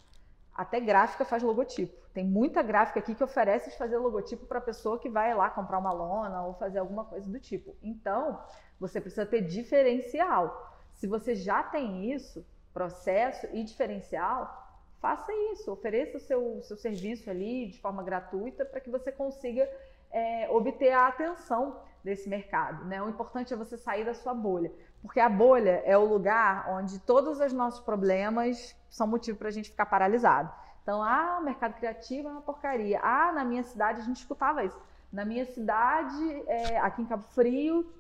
[0.56, 1.94] até gráfica faz logotipo.
[2.14, 5.78] Tem muita gráfica aqui que oferece fazer logotipo para a pessoa que vai lá comprar
[5.80, 7.76] uma lona ou fazer alguma coisa do tipo.
[7.84, 8.42] Então,
[8.80, 10.74] você precisa ter diferencial.
[10.94, 14.66] Se você já tem isso, processo e diferencial,
[15.02, 15.70] faça isso.
[15.72, 19.70] Ofereça o seu, seu serviço ali de forma gratuita para que você consiga
[20.10, 22.86] é, obter a atenção desse mercado.
[22.86, 23.02] Né?
[23.04, 27.00] O importante é você sair da sua bolha, porque a bolha é o lugar onde
[27.00, 30.50] todos os nossos problemas são motivo para a gente ficar paralisado.
[30.82, 33.00] Então, ah, o mercado criativo é uma porcaria.
[33.04, 34.80] Ah, na minha cidade a gente escutava isso.
[35.12, 37.92] Na minha cidade, é, aqui em Cabo Frio,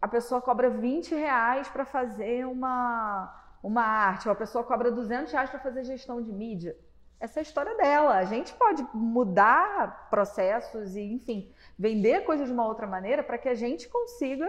[0.00, 5.32] a pessoa cobra 20 reais para fazer uma, uma arte, ou a pessoa cobra 200
[5.32, 6.76] reais para fazer gestão de mídia.
[7.18, 8.14] Essa é a história dela.
[8.16, 13.48] A gente pode mudar processos e, enfim, vender coisas de uma outra maneira para que
[13.48, 14.48] a gente consiga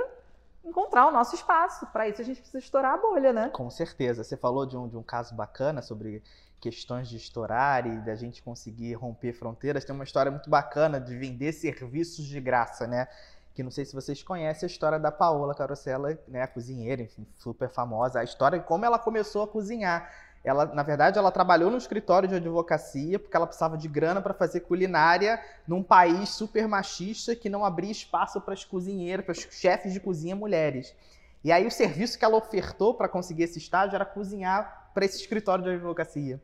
[0.63, 1.85] encontrar o nosso espaço.
[1.87, 3.49] Para isso a gente precisa estourar a bolha, né?
[3.49, 4.23] Com certeza.
[4.23, 6.23] Você falou de um, de um caso bacana sobre
[6.59, 11.17] questões de estourar e da gente conseguir romper fronteiras, tem uma história muito bacana de
[11.17, 13.07] vender serviços de graça, né?
[13.55, 17.69] Que não sei se vocês conhecem a história da Paola Carosella, né, cozinheira, enfim, super
[17.69, 20.11] famosa, a história de como ela começou a cozinhar.
[20.43, 24.33] Ela, na verdade, ela trabalhou no escritório de advocacia porque ela precisava de grana para
[24.33, 29.39] fazer culinária num país super machista que não abria espaço para as cozinheiras, para os
[29.51, 30.95] chefes de cozinha mulheres.
[31.43, 35.17] E aí o serviço que ela ofertou para conseguir esse estágio era cozinhar para esse
[35.17, 36.41] escritório de advocacia.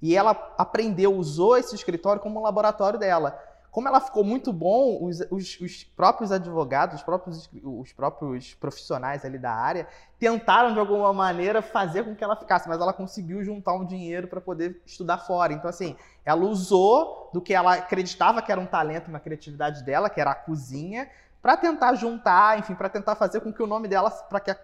[0.00, 3.38] E ela aprendeu, usou esse escritório como um laboratório dela.
[3.74, 9.24] Como ela ficou muito bom, os, os, os, próprios advogados, os próprios, os próprios profissionais
[9.24, 13.42] ali da área, tentaram de alguma maneira fazer com que ela ficasse, mas ela conseguiu
[13.42, 15.52] juntar um dinheiro para poder estudar fora.
[15.52, 20.08] Então, assim, ela usou do que ela acreditava que era um talento, uma criatividade dela,
[20.08, 21.10] que era a cozinha,
[21.42, 24.56] para tentar juntar, enfim, para tentar fazer com que o nome dela, para que a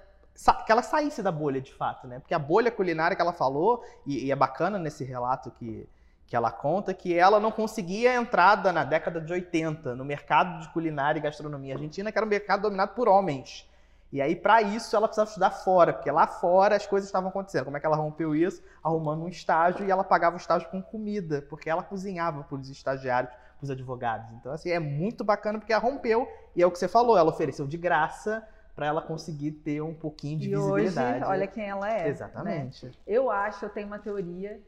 [0.65, 2.21] que ela saísse da bolha de fato, né?
[2.21, 5.87] Porque a bolha culinária que ela falou, e, e, é bacana nesse relato que,
[6.31, 10.73] que ela conta, que ela não conseguia entrada na década de 80 no mercado de
[10.73, 13.69] culinária e gastronomia argentina, que era um mercado dominado por homens.
[14.13, 17.65] E aí, para isso, ela precisava estudar fora, porque lá fora as coisas estavam acontecendo.
[17.65, 18.63] Como é que ela rompeu isso?
[18.81, 22.71] Arrumando um estágio e ela pagava o estágio com comida, porque ela cozinhava para os
[22.71, 24.31] estagiários, para os advogados.
[24.35, 27.31] Então, assim, é muito bacana porque ela rompeu, e é o que você falou, ela
[27.31, 31.25] ofereceu de graça para ela conseguir ter um pouquinho de e visibilidade.
[31.25, 32.07] Hoje, olha quem ela é.
[32.09, 32.87] Exatamente.
[32.87, 32.93] Né?
[33.05, 34.61] Eu acho, eu tenho uma teoria,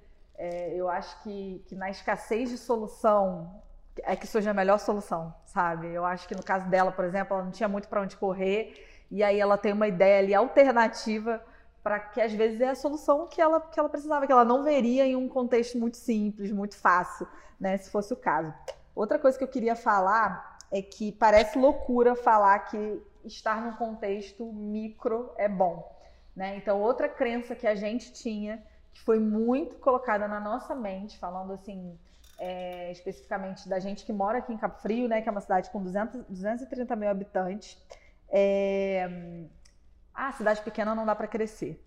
[0.43, 3.63] é, eu acho que, que na escassez de solução
[4.03, 5.87] é que surge a melhor solução, sabe?
[5.87, 8.75] Eu acho que no caso dela, por exemplo, ela não tinha muito para onde correr
[9.09, 11.41] e aí ela tem uma ideia ali alternativa
[11.81, 14.65] para que às vezes é a solução que ela, que ela precisava, que ela não
[14.65, 17.25] veria em um contexto muito simples, muito fácil,
[17.61, 18.53] né, se fosse o caso.
[18.97, 24.45] Outra coisa que eu queria falar é que parece loucura falar que estar num contexto
[24.53, 25.89] micro é bom.
[26.35, 26.57] Né?
[26.57, 28.61] Então, outra crença que a gente tinha,
[28.93, 31.99] que foi muito colocada na nossa mente, falando assim,
[32.39, 35.71] é, especificamente da gente que mora aqui em Cabo Frio, né, que é uma cidade
[35.71, 37.79] com 200, 230 mil habitantes,
[38.29, 39.47] é,
[40.15, 41.83] ah, cidade pequena não dá para crescer.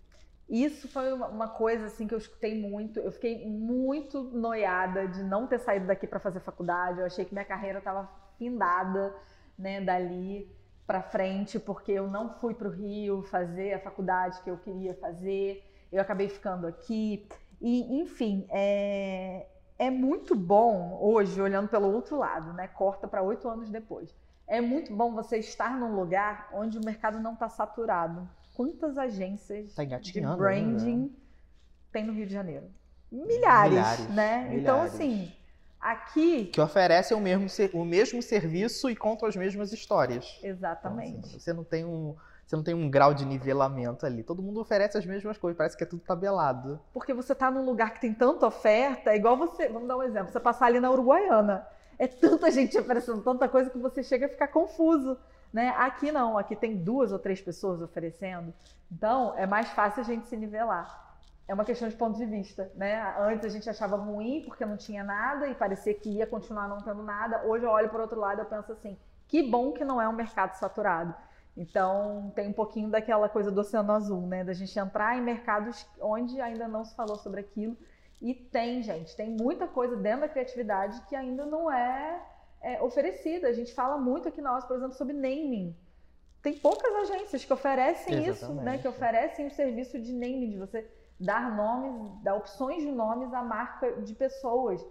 [0.48, 3.00] Isso foi uma coisa assim que eu escutei muito.
[3.00, 7.00] Eu fiquei muito noiada de não ter saído daqui para fazer faculdade.
[7.00, 9.14] Eu achei que minha carreira estava findada,
[9.58, 10.48] né, dali
[10.86, 14.94] para frente, porque eu não fui para o Rio fazer a faculdade que eu queria
[14.94, 15.65] fazer.
[15.92, 17.26] Eu acabei ficando aqui.
[17.60, 19.46] E, enfim, é,
[19.78, 22.68] é muito bom hoje, olhando pelo outro lado, né?
[22.68, 24.14] Corta para oito anos depois.
[24.46, 28.28] É muito bom você estar num lugar onde o mercado não está saturado.
[28.54, 31.10] Quantas agências tá de branding né?
[31.92, 32.70] tem no Rio de Janeiro?
[33.10, 34.38] Milhares, milhares né?
[34.48, 34.62] Milhares.
[34.62, 35.32] Então, assim,
[35.86, 36.46] Aqui.
[36.46, 40.38] Que oferecem o mesmo, o mesmo serviço e contam as mesmas histórias.
[40.42, 41.18] Exatamente.
[41.18, 42.16] Então, assim, você não tem um.
[42.46, 44.22] Você não tem um grau de nivelamento ali.
[44.22, 46.80] Todo mundo oferece as mesmas coisas, parece que é tudo tabelado.
[46.92, 49.68] Porque você está num lugar que tem tanta oferta, é igual você.
[49.68, 51.66] Vamos dar um exemplo: você passar ali na Uruguaiana.
[51.98, 55.18] É tanta gente oferecendo tanta coisa que você chega a ficar confuso.
[55.52, 55.70] Né?
[55.78, 58.52] Aqui não, aqui tem duas ou três pessoas oferecendo.
[58.92, 61.06] Então é mais fácil a gente se nivelar
[61.48, 63.14] é uma questão de ponto de vista, né?
[63.18, 66.78] Antes a gente achava ruim porque não tinha nada e parecia que ia continuar não
[66.78, 67.42] tendo nada.
[67.44, 70.12] Hoje eu olho por outro lado e penso assim, que bom que não é um
[70.12, 71.14] mercado saturado.
[71.56, 74.44] Então tem um pouquinho daquela coisa do oceano azul, né?
[74.44, 77.76] Da gente entrar em mercados onde ainda não se falou sobre aquilo.
[78.20, 82.22] E tem, gente, tem muita coisa dentro da criatividade que ainda não é,
[82.60, 83.48] é oferecida.
[83.48, 85.74] A gente fala muito aqui nós, por exemplo, sobre naming.
[86.42, 88.36] Tem poucas agências que oferecem Exatamente.
[88.36, 88.78] isso, né?
[88.78, 90.88] Que oferecem o serviço de naming, de você
[91.18, 94.84] dar nomes, dar opções de nomes à marca de pessoas.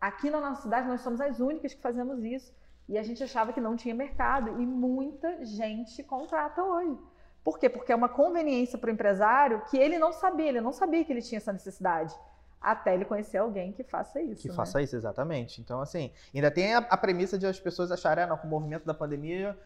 [0.00, 2.54] Aqui na nossa cidade nós somos as únicas que fazemos isso.
[2.88, 4.60] E a gente achava que não tinha mercado.
[4.60, 6.98] E muita gente contrata hoje.
[7.42, 7.68] Por quê?
[7.68, 11.12] Porque é uma conveniência para o empresário que ele não sabia, ele não sabia que
[11.12, 12.12] ele tinha essa necessidade.
[12.60, 14.42] Até ele conhecer alguém que faça isso.
[14.42, 14.54] Que né?
[14.54, 15.60] faça isso, exatamente.
[15.60, 18.50] Então, assim, ainda tem a, a premissa de as pessoas acharem, ah, não, com o
[18.50, 19.56] movimento da pandemia,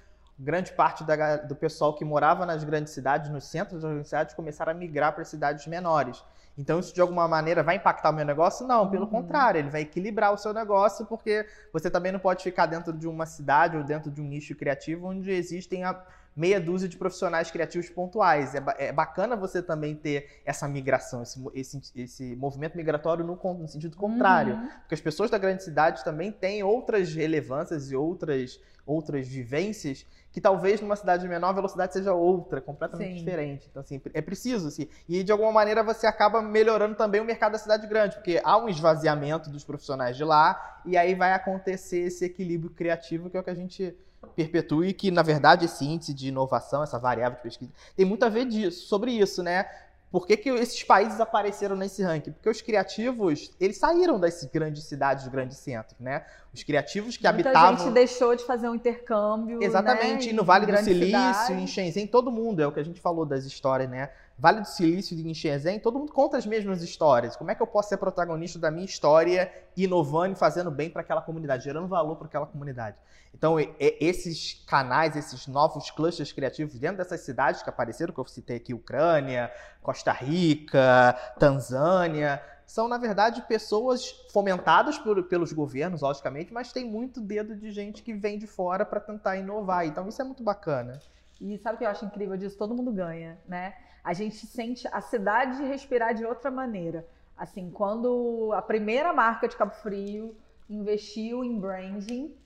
[0.41, 4.35] grande parte da, do pessoal que morava nas grandes cidades, nos centros das grandes cidades,
[4.35, 6.25] começaram a migrar para cidades menores.
[6.57, 8.67] Então, isso de alguma maneira vai impactar o meu negócio?
[8.67, 9.11] Não, pelo uhum.
[9.11, 13.07] contrário, ele vai equilibrar o seu negócio, porque você também não pode ficar dentro de
[13.07, 15.95] uma cidade ou dentro de um nicho criativo onde existem a
[16.41, 18.55] meia dúzia de profissionais criativos pontuais.
[18.55, 23.69] É, é bacana você também ter essa migração, esse, esse, esse movimento migratório no, no
[23.69, 24.55] sentido contrário.
[24.55, 24.69] Uhum.
[24.81, 30.41] Porque as pessoas da grande cidade também têm outras relevâncias e outras, outras vivências que
[30.41, 33.19] talvez numa cidade de menor velocidade seja outra, completamente Sim.
[33.19, 33.67] diferente.
[33.71, 34.89] Então, assim, é preciso, assim.
[35.07, 38.57] E de alguma maneira você acaba melhorando também o mercado da cidade grande, porque há
[38.57, 43.41] um esvaziamento dos profissionais de lá, e aí vai acontecer esse equilíbrio criativo que é
[43.41, 43.95] o que a gente
[44.35, 48.25] perpetua e que, na verdade, esse índice de inovação, essa variável de pesquisa, tem muito
[48.25, 49.67] a ver disso, sobre isso, né?
[50.11, 52.33] Por que, que esses países apareceram nesse ranking?
[52.33, 56.25] Porque os criativos, eles saíram das grandes cidades, dos grandes centros, né?
[56.53, 57.69] Os criativos que Muita habitavam...
[57.69, 60.33] Muita gente deixou de fazer um intercâmbio, Exatamente, né?
[60.33, 61.53] no Vale do Silício, cidade.
[61.53, 64.11] em Shenzhen, todo mundo, é o que a gente falou das histórias, né?
[64.41, 67.37] Vale do Silício e em Shenzhen, todo mundo conta as mesmas histórias.
[67.37, 71.03] Como é que eu posso ser protagonista da minha história, inovando e fazendo bem para
[71.03, 72.97] aquela comunidade, gerando valor para aquela comunidade?
[73.35, 78.57] Então, esses canais, esses novos clusters criativos dentro dessas cidades que apareceram, que eu citei
[78.57, 86.73] aqui, Ucrânia, Costa Rica, Tanzânia, são, na verdade, pessoas fomentadas por, pelos governos, logicamente, mas
[86.73, 89.87] tem muito dedo de gente que vem de fora para tentar inovar.
[89.87, 90.99] Então, isso é muito bacana.
[91.41, 92.59] E sabe o que eu acho incrível disso?
[92.59, 93.75] Todo mundo ganha, né?
[94.05, 97.07] A gente sente a cidade respirar de outra maneira.
[97.37, 100.37] Assim, quando a primeira marca de Cabo Frio
[100.69, 102.37] investiu em branding,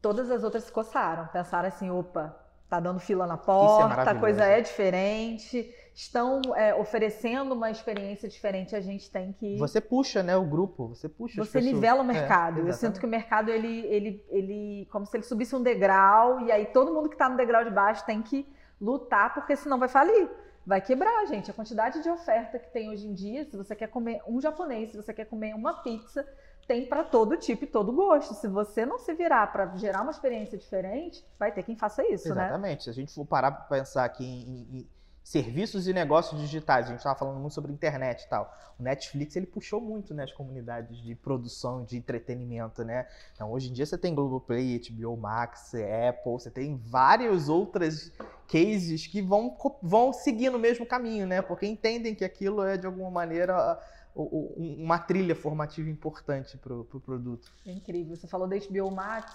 [0.00, 2.34] todas as outras se coçaram, pensaram assim, opa,
[2.74, 7.70] tá dando fila na é porta, é a coisa é diferente, estão é, oferecendo uma
[7.70, 9.56] experiência diferente, a gente tem que...
[9.58, 12.98] Você puxa, né, o grupo, você puxa Você nivela o é, mercado, é, eu sinto
[12.98, 16.92] que o mercado, ele, ele, ele, como se ele subisse um degrau, e aí todo
[16.92, 18.46] mundo que está no degrau de baixo tem que
[18.80, 20.28] lutar, porque senão vai falir.
[20.66, 21.50] Vai quebrar, gente.
[21.50, 24.90] A quantidade de oferta que tem hoje em dia, se você quer comer um japonês,
[24.90, 26.26] se você quer comer uma pizza,
[26.66, 28.34] tem para todo tipo e todo gosto.
[28.34, 32.28] Se você não se virar para gerar uma experiência diferente, vai ter quem faça isso,
[32.28, 32.36] Exatamente.
[32.36, 32.46] né?
[32.46, 32.84] Exatamente.
[32.84, 34.88] Se a gente for parar para pensar aqui em, em,
[35.24, 38.54] serviços e negócios digitais, a gente estava falando muito sobre internet e tal.
[38.78, 43.08] O Netflix ele puxou muito né, as comunidades de produção de entretenimento, né?
[43.32, 48.12] Então hoje em dia você tem Globoplay, HBO Max, Apple, você tem várias outras
[48.46, 51.40] cases que vão, vão seguir no mesmo caminho, né?
[51.40, 53.80] Porque entendem que aquilo é, de alguma maneira,
[54.14, 57.52] uma trilha formativa importante para o pro produto.
[57.66, 58.14] É incrível.
[58.14, 59.34] Você falou da HBO Max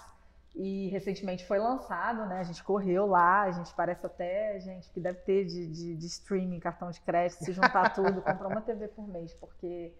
[0.54, 2.40] e recentemente foi lançado, né?
[2.40, 6.06] A gente correu lá, a gente parece até, gente, que deve ter de, de, de
[6.06, 9.92] streaming, cartão de crédito, se juntar tudo, comprar uma TV por mês, porque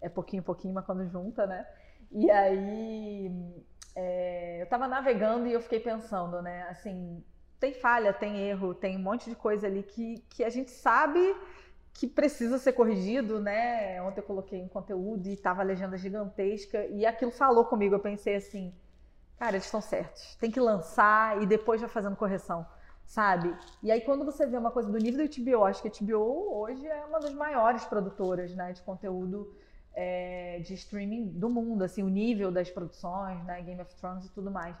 [0.00, 1.66] é pouquinho, pouquinho, mas quando junta, né?
[2.12, 3.32] E aí
[3.94, 6.68] é, eu estava navegando e eu fiquei pensando, né?
[6.68, 7.24] Assim,
[7.58, 11.34] tem falha, tem erro, tem um monte de coisa ali que, que a gente sabe
[11.98, 14.00] que precisa ser corrigido, né?
[14.02, 17.94] Ontem eu coloquei um conteúdo e estava a legenda gigantesca e aquilo falou comigo.
[17.94, 18.74] Eu pensei assim,
[19.38, 20.36] cara, eles estão certos.
[20.36, 22.66] Tem que lançar e depois vai fazendo correção,
[23.06, 23.56] sabe?
[23.82, 26.60] E aí quando você vê uma coisa do nível do HBO, acho que a HBO
[26.60, 29.54] hoje é uma das maiores produtoras, né, de conteúdo
[29.94, 34.30] é, de streaming do mundo, assim, o nível das produções, né, Game of Thrones e
[34.32, 34.76] tudo mais.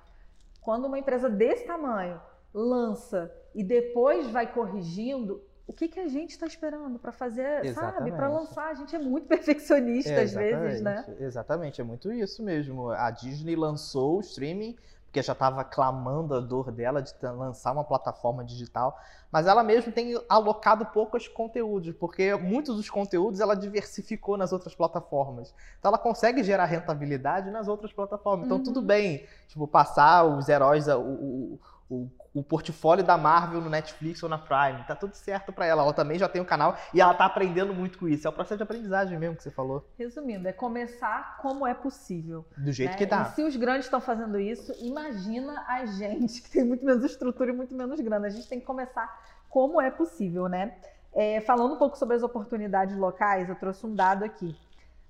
[0.60, 2.20] Quando uma empresa desse tamanho
[2.52, 7.98] lança e depois vai corrigindo, o que, que a gente está esperando para fazer, Exatamente.
[7.98, 8.12] sabe?
[8.12, 11.04] Para lançar, a gente é muito perfeccionista é, às vezes, né?
[11.18, 12.90] Exatamente, é muito isso mesmo.
[12.90, 14.76] A Disney lançou o streaming
[15.16, 19.00] porque já estava clamando a dor dela de lançar uma plataforma digital,
[19.32, 24.74] mas ela mesmo tem alocado poucos conteúdos, porque muitos dos conteúdos ela diversificou nas outras
[24.74, 25.54] plataformas.
[25.78, 28.44] Então ela consegue gerar rentabilidade nas outras plataformas.
[28.44, 28.62] Então uhum.
[28.62, 34.22] tudo bem, tipo, passar os heróis, o, o, o o portfólio da Marvel no Netflix
[34.22, 34.84] ou na Prime.
[34.86, 35.82] Tá tudo certo para ela.
[35.82, 38.26] Ela também já tem o um canal e ela tá aprendendo muito com isso.
[38.26, 39.88] É o processo de aprendizagem mesmo que você falou.
[39.98, 42.44] Resumindo, é começar como é possível.
[42.58, 42.96] Do jeito né?
[42.98, 43.22] que dá.
[43.22, 47.50] E se os grandes estão fazendo isso, imagina a gente que tem muito menos estrutura
[47.50, 48.26] e muito menos grana.
[48.26, 49.18] A gente tem que começar
[49.48, 50.74] como é possível, né?
[51.14, 54.54] É, falando um pouco sobre as oportunidades locais, eu trouxe um dado aqui.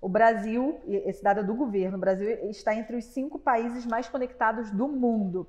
[0.01, 4.09] O Brasil, esse dado é do governo, o Brasil está entre os cinco países mais
[4.09, 5.49] conectados do mundo.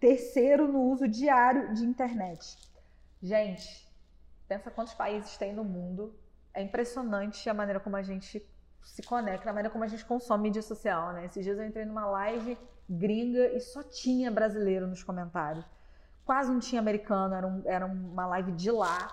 [0.00, 2.56] Terceiro, no uso diário de internet.
[3.20, 3.88] Gente,
[4.46, 6.14] pensa quantos países tem no mundo.
[6.54, 8.44] É impressionante a maneira como a gente
[8.82, 11.26] se conecta, a maneira como a gente consome mídia social, né?
[11.26, 12.56] Esses dias eu entrei numa live
[12.88, 15.64] gringa e só tinha brasileiro nos comentários.
[16.24, 19.08] Quase não tinha americano, era, um, era uma live de lá.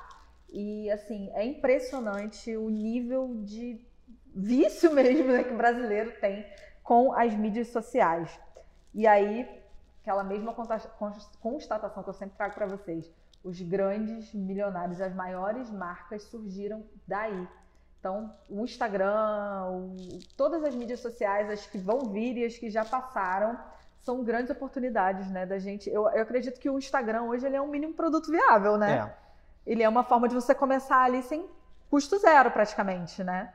[0.49, 3.81] E, assim, é impressionante o nível de
[4.33, 6.45] vício mesmo né, que o brasileiro tem
[6.83, 8.39] com as mídias sociais.
[8.93, 9.47] E aí,
[10.05, 13.11] aquela mesma constatação que eu sempre trago para vocês.
[13.43, 17.47] Os grandes milionários, as maiores marcas surgiram daí.
[17.99, 19.95] Então, o Instagram, o,
[20.37, 23.59] todas as mídias sociais, as que vão vir e as que já passaram,
[24.03, 25.89] são grandes oportunidades, né, da gente.
[25.89, 29.11] Eu, eu acredito que o Instagram hoje ele é um mínimo produto viável, né?
[29.11, 29.71] É.
[29.71, 31.49] Ele é uma forma de você começar ali sem
[31.89, 33.51] custo zero, praticamente, né?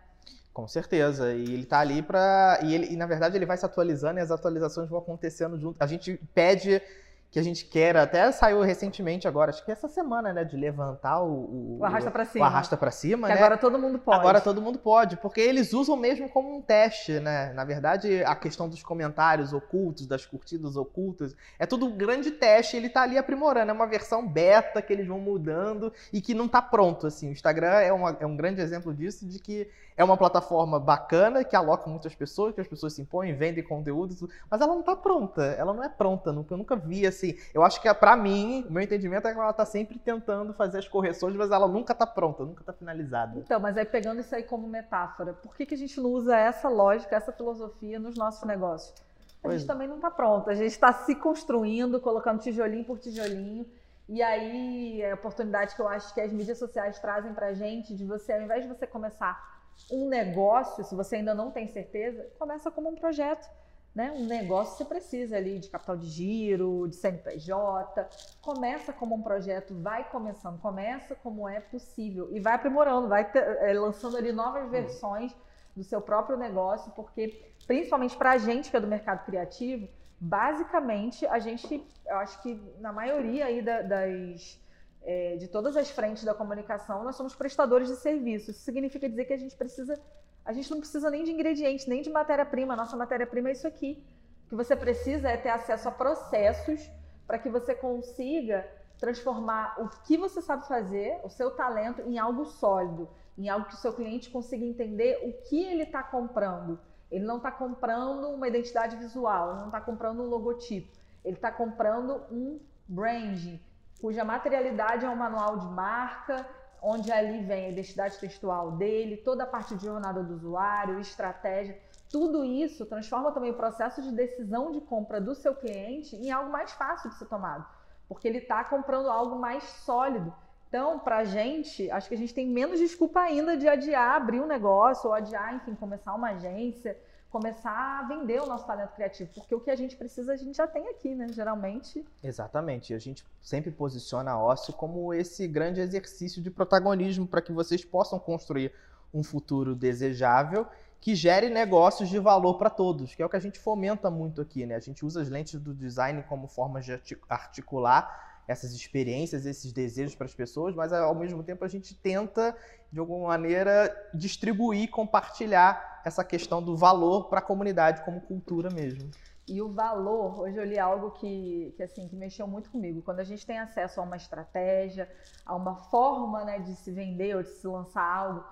[0.61, 1.33] Com certeza.
[1.33, 4.23] E ele tá ali para e ele e na verdade ele vai se atualizando e
[4.23, 5.83] as atualizações vão acontecendo junto.
[5.83, 6.83] A gente pede
[7.31, 11.23] que a gente quer, até saiu recentemente agora, acho que essa semana, né, de levantar
[11.23, 12.45] o, o, o arrasta para cima.
[12.45, 13.39] O arrasta para cima, que né?
[13.39, 14.19] agora todo mundo pode.
[14.19, 17.53] Agora todo mundo pode, porque eles usam mesmo como um teste, né?
[17.53, 22.77] Na verdade, a questão dos comentários ocultos, das curtidas ocultas, é tudo um grande teste,
[22.77, 26.49] ele tá ali aprimorando, é uma versão beta que eles vão mudando e que não
[26.49, 27.29] tá pronto, assim.
[27.29, 29.69] O Instagram é, uma, é um grande exemplo disso, de que
[30.01, 34.31] é uma plataforma bacana, que aloca muitas pessoas, que as pessoas se impõem, vendem conteúdo,
[34.51, 37.83] mas ela não tá pronta, ela não é pronta, eu nunca vi, assim, eu acho
[37.83, 41.37] que para mim, o meu entendimento é que ela tá sempre tentando fazer as correções,
[41.37, 43.41] mas ela nunca tá pronta, nunca tá finalizada.
[43.41, 46.35] Então, mas aí pegando isso aí como metáfora, por que, que a gente não usa
[46.35, 48.95] essa lógica, essa filosofia nos nossos negócios?
[49.41, 49.61] A pois.
[49.61, 53.67] gente também não está pronto, a gente está se construindo, colocando tijolinho por tijolinho.
[54.09, 57.95] E aí, é a oportunidade que eu acho que as mídias sociais trazem pra gente
[57.95, 59.60] de você, ao invés de você começar
[59.91, 63.49] um negócio, se você ainda não tem certeza, começa como um projeto
[63.95, 68.09] né, um negócio você precisa ali de capital de giro, de CNPJ.
[68.41, 73.41] Começa como um projeto, vai começando, começa como é possível e vai aprimorando, vai ter,
[73.41, 74.71] é, lançando ali novas hum.
[74.71, 75.35] versões
[75.75, 79.89] do seu próprio negócio, porque principalmente para a gente que é do mercado criativo,
[80.19, 84.61] basicamente a gente, eu acho que na maioria aí da, das
[85.03, 88.57] é, de todas as frentes da comunicação, nós somos prestadores de serviços.
[88.57, 90.01] Isso significa dizer que a gente precisa
[90.45, 92.75] a gente não precisa nem de ingredientes, nem de matéria-prima.
[92.75, 94.03] Nossa matéria-prima é isso aqui.
[94.47, 96.91] O que você precisa é ter acesso a processos
[97.27, 98.67] para que você consiga
[98.99, 103.75] transformar o que você sabe fazer, o seu talento, em algo sólido, em algo que
[103.75, 106.79] o seu cliente consiga entender o que ele está comprando.
[107.11, 110.93] Ele não está comprando uma identidade visual, não está comprando um logotipo,
[111.25, 113.61] ele está comprando um branding,
[114.01, 116.47] cuja materialidade é um manual de marca,
[116.83, 121.79] onde ali vem a identidade textual dele, toda a parte de jornada do usuário, estratégia,
[122.11, 126.51] tudo isso transforma também o processo de decisão de compra do seu cliente em algo
[126.51, 127.65] mais fácil de ser tomado.
[128.09, 130.35] porque ele está comprando algo mais sólido.
[130.69, 134.41] Então, para a gente, acho que a gente tem menos desculpa ainda de adiar abrir
[134.41, 136.99] um negócio ou adiar, enfim, começar uma agência,
[137.31, 140.57] começar a vender o nosso talento criativo, porque o que a gente precisa a gente
[140.57, 141.29] já tem aqui, né?
[141.29, 142.05] Geralmente.
[142.23, 142.93] Exatamente.
[142.93, 147.85] A gente sempre posiciona a Ócio como esse grande exercício de protagonismo para que vocês
[147.85, 148.73] possam construir
[149.15, 150.67] um futuro desejável
[151.01, 154.43] que gere negócios de valor para todos, que é o que a gente fomenta muito
[154.43, 154.75] aqui, né?
[154.75, 156.93] A gente usa as lentes do design como forma de
[157.29, 162.57] articular essas experiências, esses desejos para as pessoas, mas ao mesmo tempo a gente tenta,
[162.91, 169.09] de alguma maneira, distribuir, compartilhar essa questão do valor para a comunidade como cultura mesmo.
[169.47, 173.03] E o valor, hoje eu li algo que, que, assim, que mexeu muito comigo.
[173.03, 175.09] Quando a gente tem acesso a uma estratégia,
[175.47, 178.45] a uma forma né, de se vender ou de se lançar algo,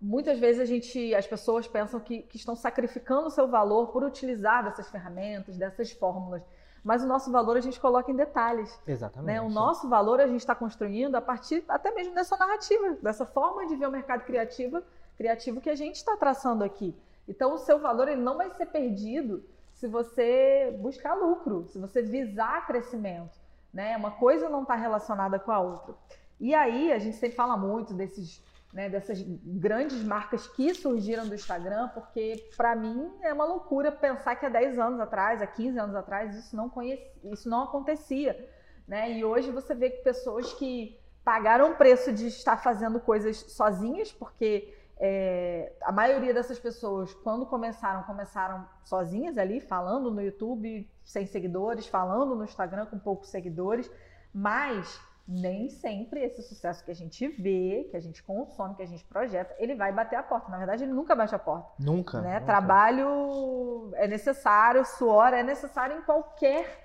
[0.00, 4.04] muitas vezes a gente, as pessoas pensam que, que estão sacrificando o seu valor por
[4.04, 6.42] utilizar dessas ferramentas, dessas fórmulas.
[6.86, 8.80] Mas o nosso valor a gente coloca em detalhes.
[8.86, 9.26] Exatamente.
[9.26, 9.40] Né?
[9.40, 13.66] O nosso valor a gente está construindo a partir até mesmo dessa narrativa, dessa forma
[13.66, 14.80] de ver o mercado criativo,
[15.16, 16.94] criativo que a gente está traçando aqui.
[17.26, 22.02] Então o seu valor ele não vai ser perdido se você buscar lucro, se você
[22.02, 23.36] visar crescimento.
[23.74, 23.96] Né?
[23.96, 25.92] Uma coisa não está relacionada com a outra.
[26.38, 28.40] E aí a gente sempre fala muito desses
[28.76, 34.36] né, dessas grandes marcas que surgiram do Instagram, porque para mim é uma loucura pensar
[34.36, 38.50] que há 10 anos atrás, há 15 anos atrás, isso não, conhecia, isso não acontecia.
[38.86, 39.12] Né?
[39.12, 44.12] E hoje você vê que pessoas que pagaram o preço de estar fazendo coisas sozinhas,
[44.12, 51.24] porque é, a maioria dessas pessoas, quando começaram, começaram sozinhas ali, falando no YouTube, sem
[51.24, 53.90] seguidores, falando no Instagram com poucos seguidores,
[54.34, 58.86] mas nem sempre esse sucesso que a gente vê, que a gente consome, que a
[58.86, 60.50] gente projeta, ele vai bater a porta.
[60.50, 61.68] Na verdade, ele nunca bate a porta.
[61.78, 62.20] Nunca.
[62.20, 62.34] Né?
[62.34, 62.46] nunca.
[62.46, 66.84] Trabalho é necessário, suor é necessário em qualquer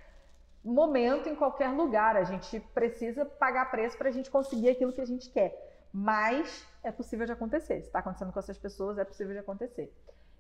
[0.63, 2.17] momento, em qualquer lugar.
[2.17, 5.87] A gente precisa pagar preço para a gente conseguir aquilo que a gente quer.
[5.93, 7.81] Mas é possível de acontecer.
[7.81, 9.93] Se está acontecendo com essas pessoas, é possível de acontecer.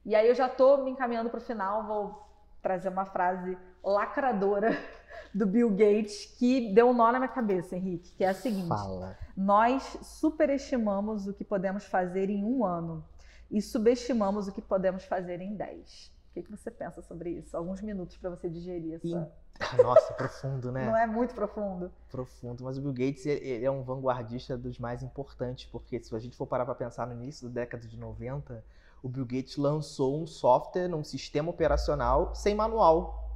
[0.03, 2.30] E aí eu já estou me encaminhando para o final, vou
[2.61, 4.77] trazer uma frase lacradora
[5.33, 8.67] do Bill Gates que deu um nó na minha cabeça, Henrique, que é a seguinte:
[8.67, 9.17] Fala.
[9.35, 13.03] Nós superestimamos o que podemos fazer em um ano
[13.49, 16.11] e subestimamos o que podemos fazer em dez.
[16.29, 17.57] O que, que você pensa sobre isso?
[17.57, 19.31] Alguns minutos para você digerir essa.
[19.83, 20.85] Nossa, profundo, né?
[20.85, 21.91] Não é muito profundo.
[22.09, 26.19] Profundo, mas o Bill Gates ele é um vanguardista dos mais importantes, porque se a
[26.19, 28.63] gente for parar para pensar no início da década de 90,
[29.03, 33.29] o Bill Gates lançou um software, um sistema operacional sem manual.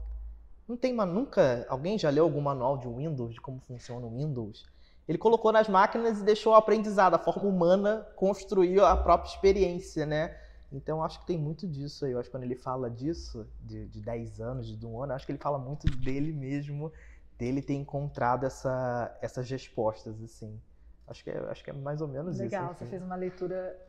[0.67, 4.65] Não tem nunca alguém já leu algum manual de Windows de como funciona o Windows?
[5.07, 10.05] Ele colocou nas máquinas e deixou o aprendizado, a forma humana construiu a própria experiência,
[10.05, 10.35] né?
[10.71, 12.11] Então acho que tem muito disso aí.
[12.11, 15.25] Eu acho que quando ele fala disso, de, de 10 anos, de um ano, acho
[15.25, 16.91] que ele fala muito dele mesmo,
[17.37, 20.59] dele ter encontrado essa, essas respostas, assim.
[21.07, 22.55] Acho que é, acho que é mais ou menos Legal, isso.
[22.55, 23.79] Legal, você fez uma leitura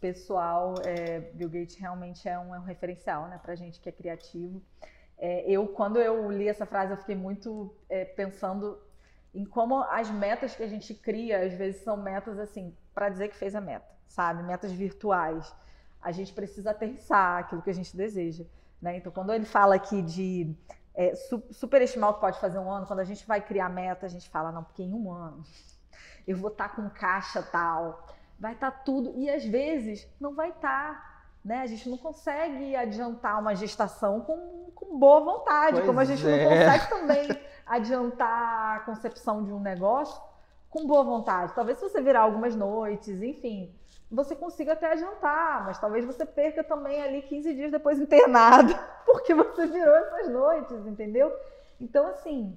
[0.00, 0.74] pessoal.
[0.84, 4.62] É, Bill Gates realmente é um, é um referencial, né, pra gente que é criativo.
[5.18, 8.80] É, eu, quando eu li essa frase, eu fiquei muito é, pensando
[9.34, 13.28] em como as metas que a gente cria, às vezes são metas assim, para dizer
[13.28, 14.42] que fez a meta, sabe?
[14.42, 15.54] Metas virtuais.
[16.00, 18.44] A gente precisa aterrissar aquilo que a gente deseja.
[18.80, 18.96] Né?
[18.96, 20.56] Então, quando ele fala aqui de
[20.94, 21.14] é,
[21.50, 24.28] superestimar o que pode fazer um ano, quando a gente vai criar meta, a gente
[24.28, 25.44] fala, não, porque em um ano
[26.26, 28.06] eu vou estar tá com caixa tal,
[28.40, 29.12] vai estar tá tudo.
[29.16, 30.94] E às vezes não vai estar.
[30.94, 31.10] Tá.
[31.44, 31.60] Né?
[31.60, 36.26] A gente não consegue adiantar uma gestação com, com boa vontade, pois como a gente
[36.26, 36.44] é.
[36.44, 40.20] não consegue também adiantar a concepção de um negócio
[40.68, 41.52] com boa vontade.
[41.54, 43.74] Talvez se você virar algumas noites, enfim,
[44.10, 48.76] você consiga até adiantar, mas talvez você perca também ali 15 dias depois internado,
[49.06, 51.32] porque você virou essas noites, entendeu?
[51.80, 52.56] Então, assim,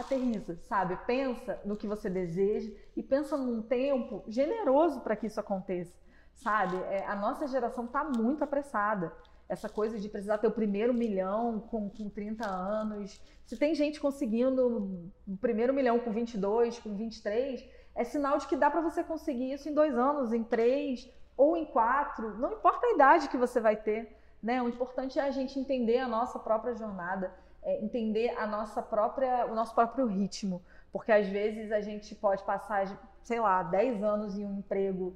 [0.00, 0.96] aterriza, sabe?
[1.06, 5.94] Pensa no que você deseja e pensa num tempo generoso para que isso aconteça
[6.36, 6.76] sabe?
[6.88, 9.12] É, a nossa geração está muito apressada.
[9.48, 13.20] Essa coisa de precisar ter o primeiro milhão com, com 30 anos.
[13.44, 18.56] Se tem gente conseguindo o primeiro milhão com 22, com 23, é sinal de que
[18.56, 22.36] dá para você conseguir isso em dois anos, em três ou em quatro.
[22.38, 24.16] Não importa a idade que você vai ter.
[24.42, 24.60] Né?
[24.60, 27.32] O importante é a gente entender a nossa própria jornada,
[27.66, 30.62] é entender a nossa própria, o nosso próprio ritmo.
[30.92, 32.86] Porque às vezes a gente pode passar,
[33.22, 35.14] sei lá, 10 anos em um emprego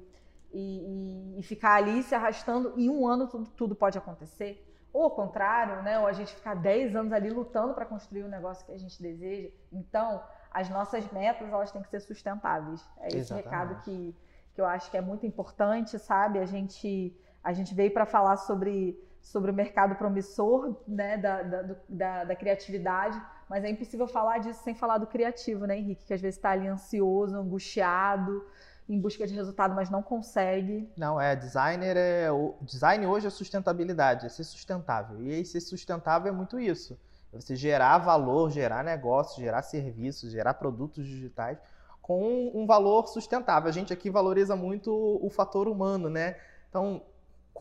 [0.51, 4.67] e, e, e, ficar ali se arrastando, em um ano tudo, tudo pode acontecer.
[4.91, 5.97] Ou ao contrário, né?
[5.97, 9.01] Ou a gente ficar 10 anos ali lutando para construir o negócio que a gente
[9.01, 9.49] deseja.
[9.71, 10.21] Então,
[10.51, 12.85] as nossas metas, elas têm que ser sustentáveis.
[12.99, 13.45] É esse Exatamente.
[13.45, 14.13] recado que,
[14.53, 16.37] que eu acho que é muito importante, sabe?
[16.39, 21.17] A gente, a gente veio para falar sobre, sobre o mercado promissor, né?
[21.17, 25.77] Da, da, da, da criatividade, mas é impossível falar disso sem falar do criativo, né,
[25.77, 26.05] Henrique?
[26.05, 28.45] Que às vezes está ali ansioso, angustiado,
[28.89, 30.89] em busca de resultado, mas não consegue.
[30.97, 35.21] Não, é designer é o design hoje é sustentabilidade, é ser sustentável.
[35.21, 36.99] E aí ser sustentável é muito isso.
[37.33, 41.57] É você gerar valor, gerar negócios, gerar serviços, gerar produtos digitais
[42.01, 43.69] com um valor sustentável.
[43.69, 46.35] A gente aqui valoriza muito o fator humano, né?
[46.69, 47.01] Então,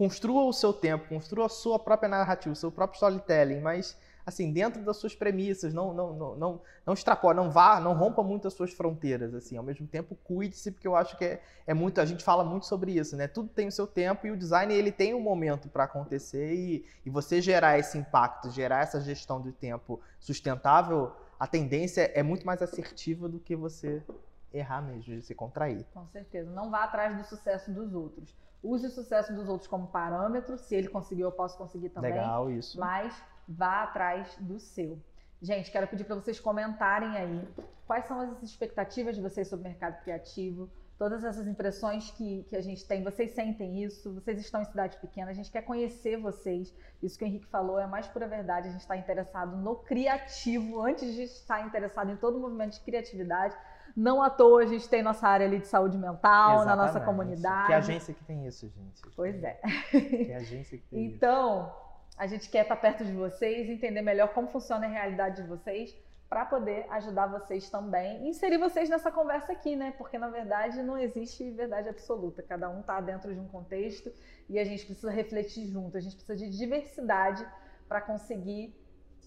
[0.00, 4.50] construa o seu tempo, construa a sua própria narrativa, o seu próprio storytelling, mas assim,
[4.50, 8.48] dentro das suas premissas, não não não não, não extrapole, não vá, não rompa muito
[8.48, 12.00] as suas fronteiras, assim, ao mesmo tempo cuide-se, porque eu acho que é, é muito,
[12.00, 13.28] a gente fala muito sobre isso, né?
[13.28, 16.86] Tudo tem o seu tempo e o design ele tem um momento para acontecer e,
[17.04, 22.46] e você gerar esse impacto, gerar essa gestão de tempo sustentável, a tendência é muito
[22.46, 24.02] mais assertiva do que você
[24.50, 25.84] errar mesmo, de se contrair.
[25.92, 26.50] Com certeza.
[26.50, 28.34] Não vá atrás do sucesso dos outros.
[28.62, 30.58] Use o sucesso dos outros como parâmetro.
[30.58, 32.12] Se ele conseguiu, eu posso conseguir também.
[32.12, 32.78] Legal, isso.
[32.78, 33.14] Mas
[33.48, 34.98] vá atrás do seu.
[35.42, 37.48] Gente, quero pedir para vocês comentarem aí
[37.86, 42.54] quais são as expectativas de vocês sobre o mercado criativo, todas essas impressões que, que
[42.54, 43.02] a gente tem.
[43.02, 44.12] Vocês sentem isso?
[44.12, 45.30] Vocês estão em cidade pequena?
[45.30, 46.74] A gente quer conhecer vocês.
[47.02, 48.68] Isso que o Henrique falou é a mais pura verdade.
[48.68, 52.80] A gente está interessado no criativo antes de estar interessado em todo o movimento de
[52.80, 53.56] criatividade.
[53.96, 56.66] Não à toa a gente tem nossa área ali de saúde mental Exatamente.
[56.66, 57.66] na nossa comunidade.
[57.66, 59.02] Que agência que tem isso, gente?
[59.14, 59.60] Pois é.
[59.90, 62.14] Que agência que tem então, isso?
[62.16, 65.94] a gente quer estar perto de vocês, entender melhor como funciona a realidade de vocês,
[66.30, 69.92] para poder ajudar vocês também, inserir vocês nessa conversa aqui, né?
[69.98, 72.40] Porque na verdade não existe verdade absoluta.
[72.40, 74.12] Cada um está dentro de um contexto
[74.48, 75.96] e a gente precisa refletir junto.
[75.96, 77.44] A gente precisa de diversidade
[77.88, 78.72] para conseguir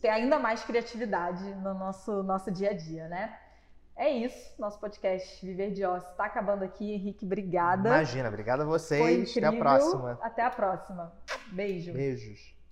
[0.01, 3.37] ter ainda mais criatividade no nosso nosso dia a dia, né?
[3.95, 6.93] É isso, nosso podcast Viver de Osso está acabando aqui.
[6.93, 7.89] Henrique, obrigada.
[7.89, 9.37] Imagina, obrigada a vocês.
[9.37, 10.19] Até a próxima.
[10.21, 11.13] Até a próxima.
[11.51, 11.93] Beijo.
[11.93, 12.62] Beijos.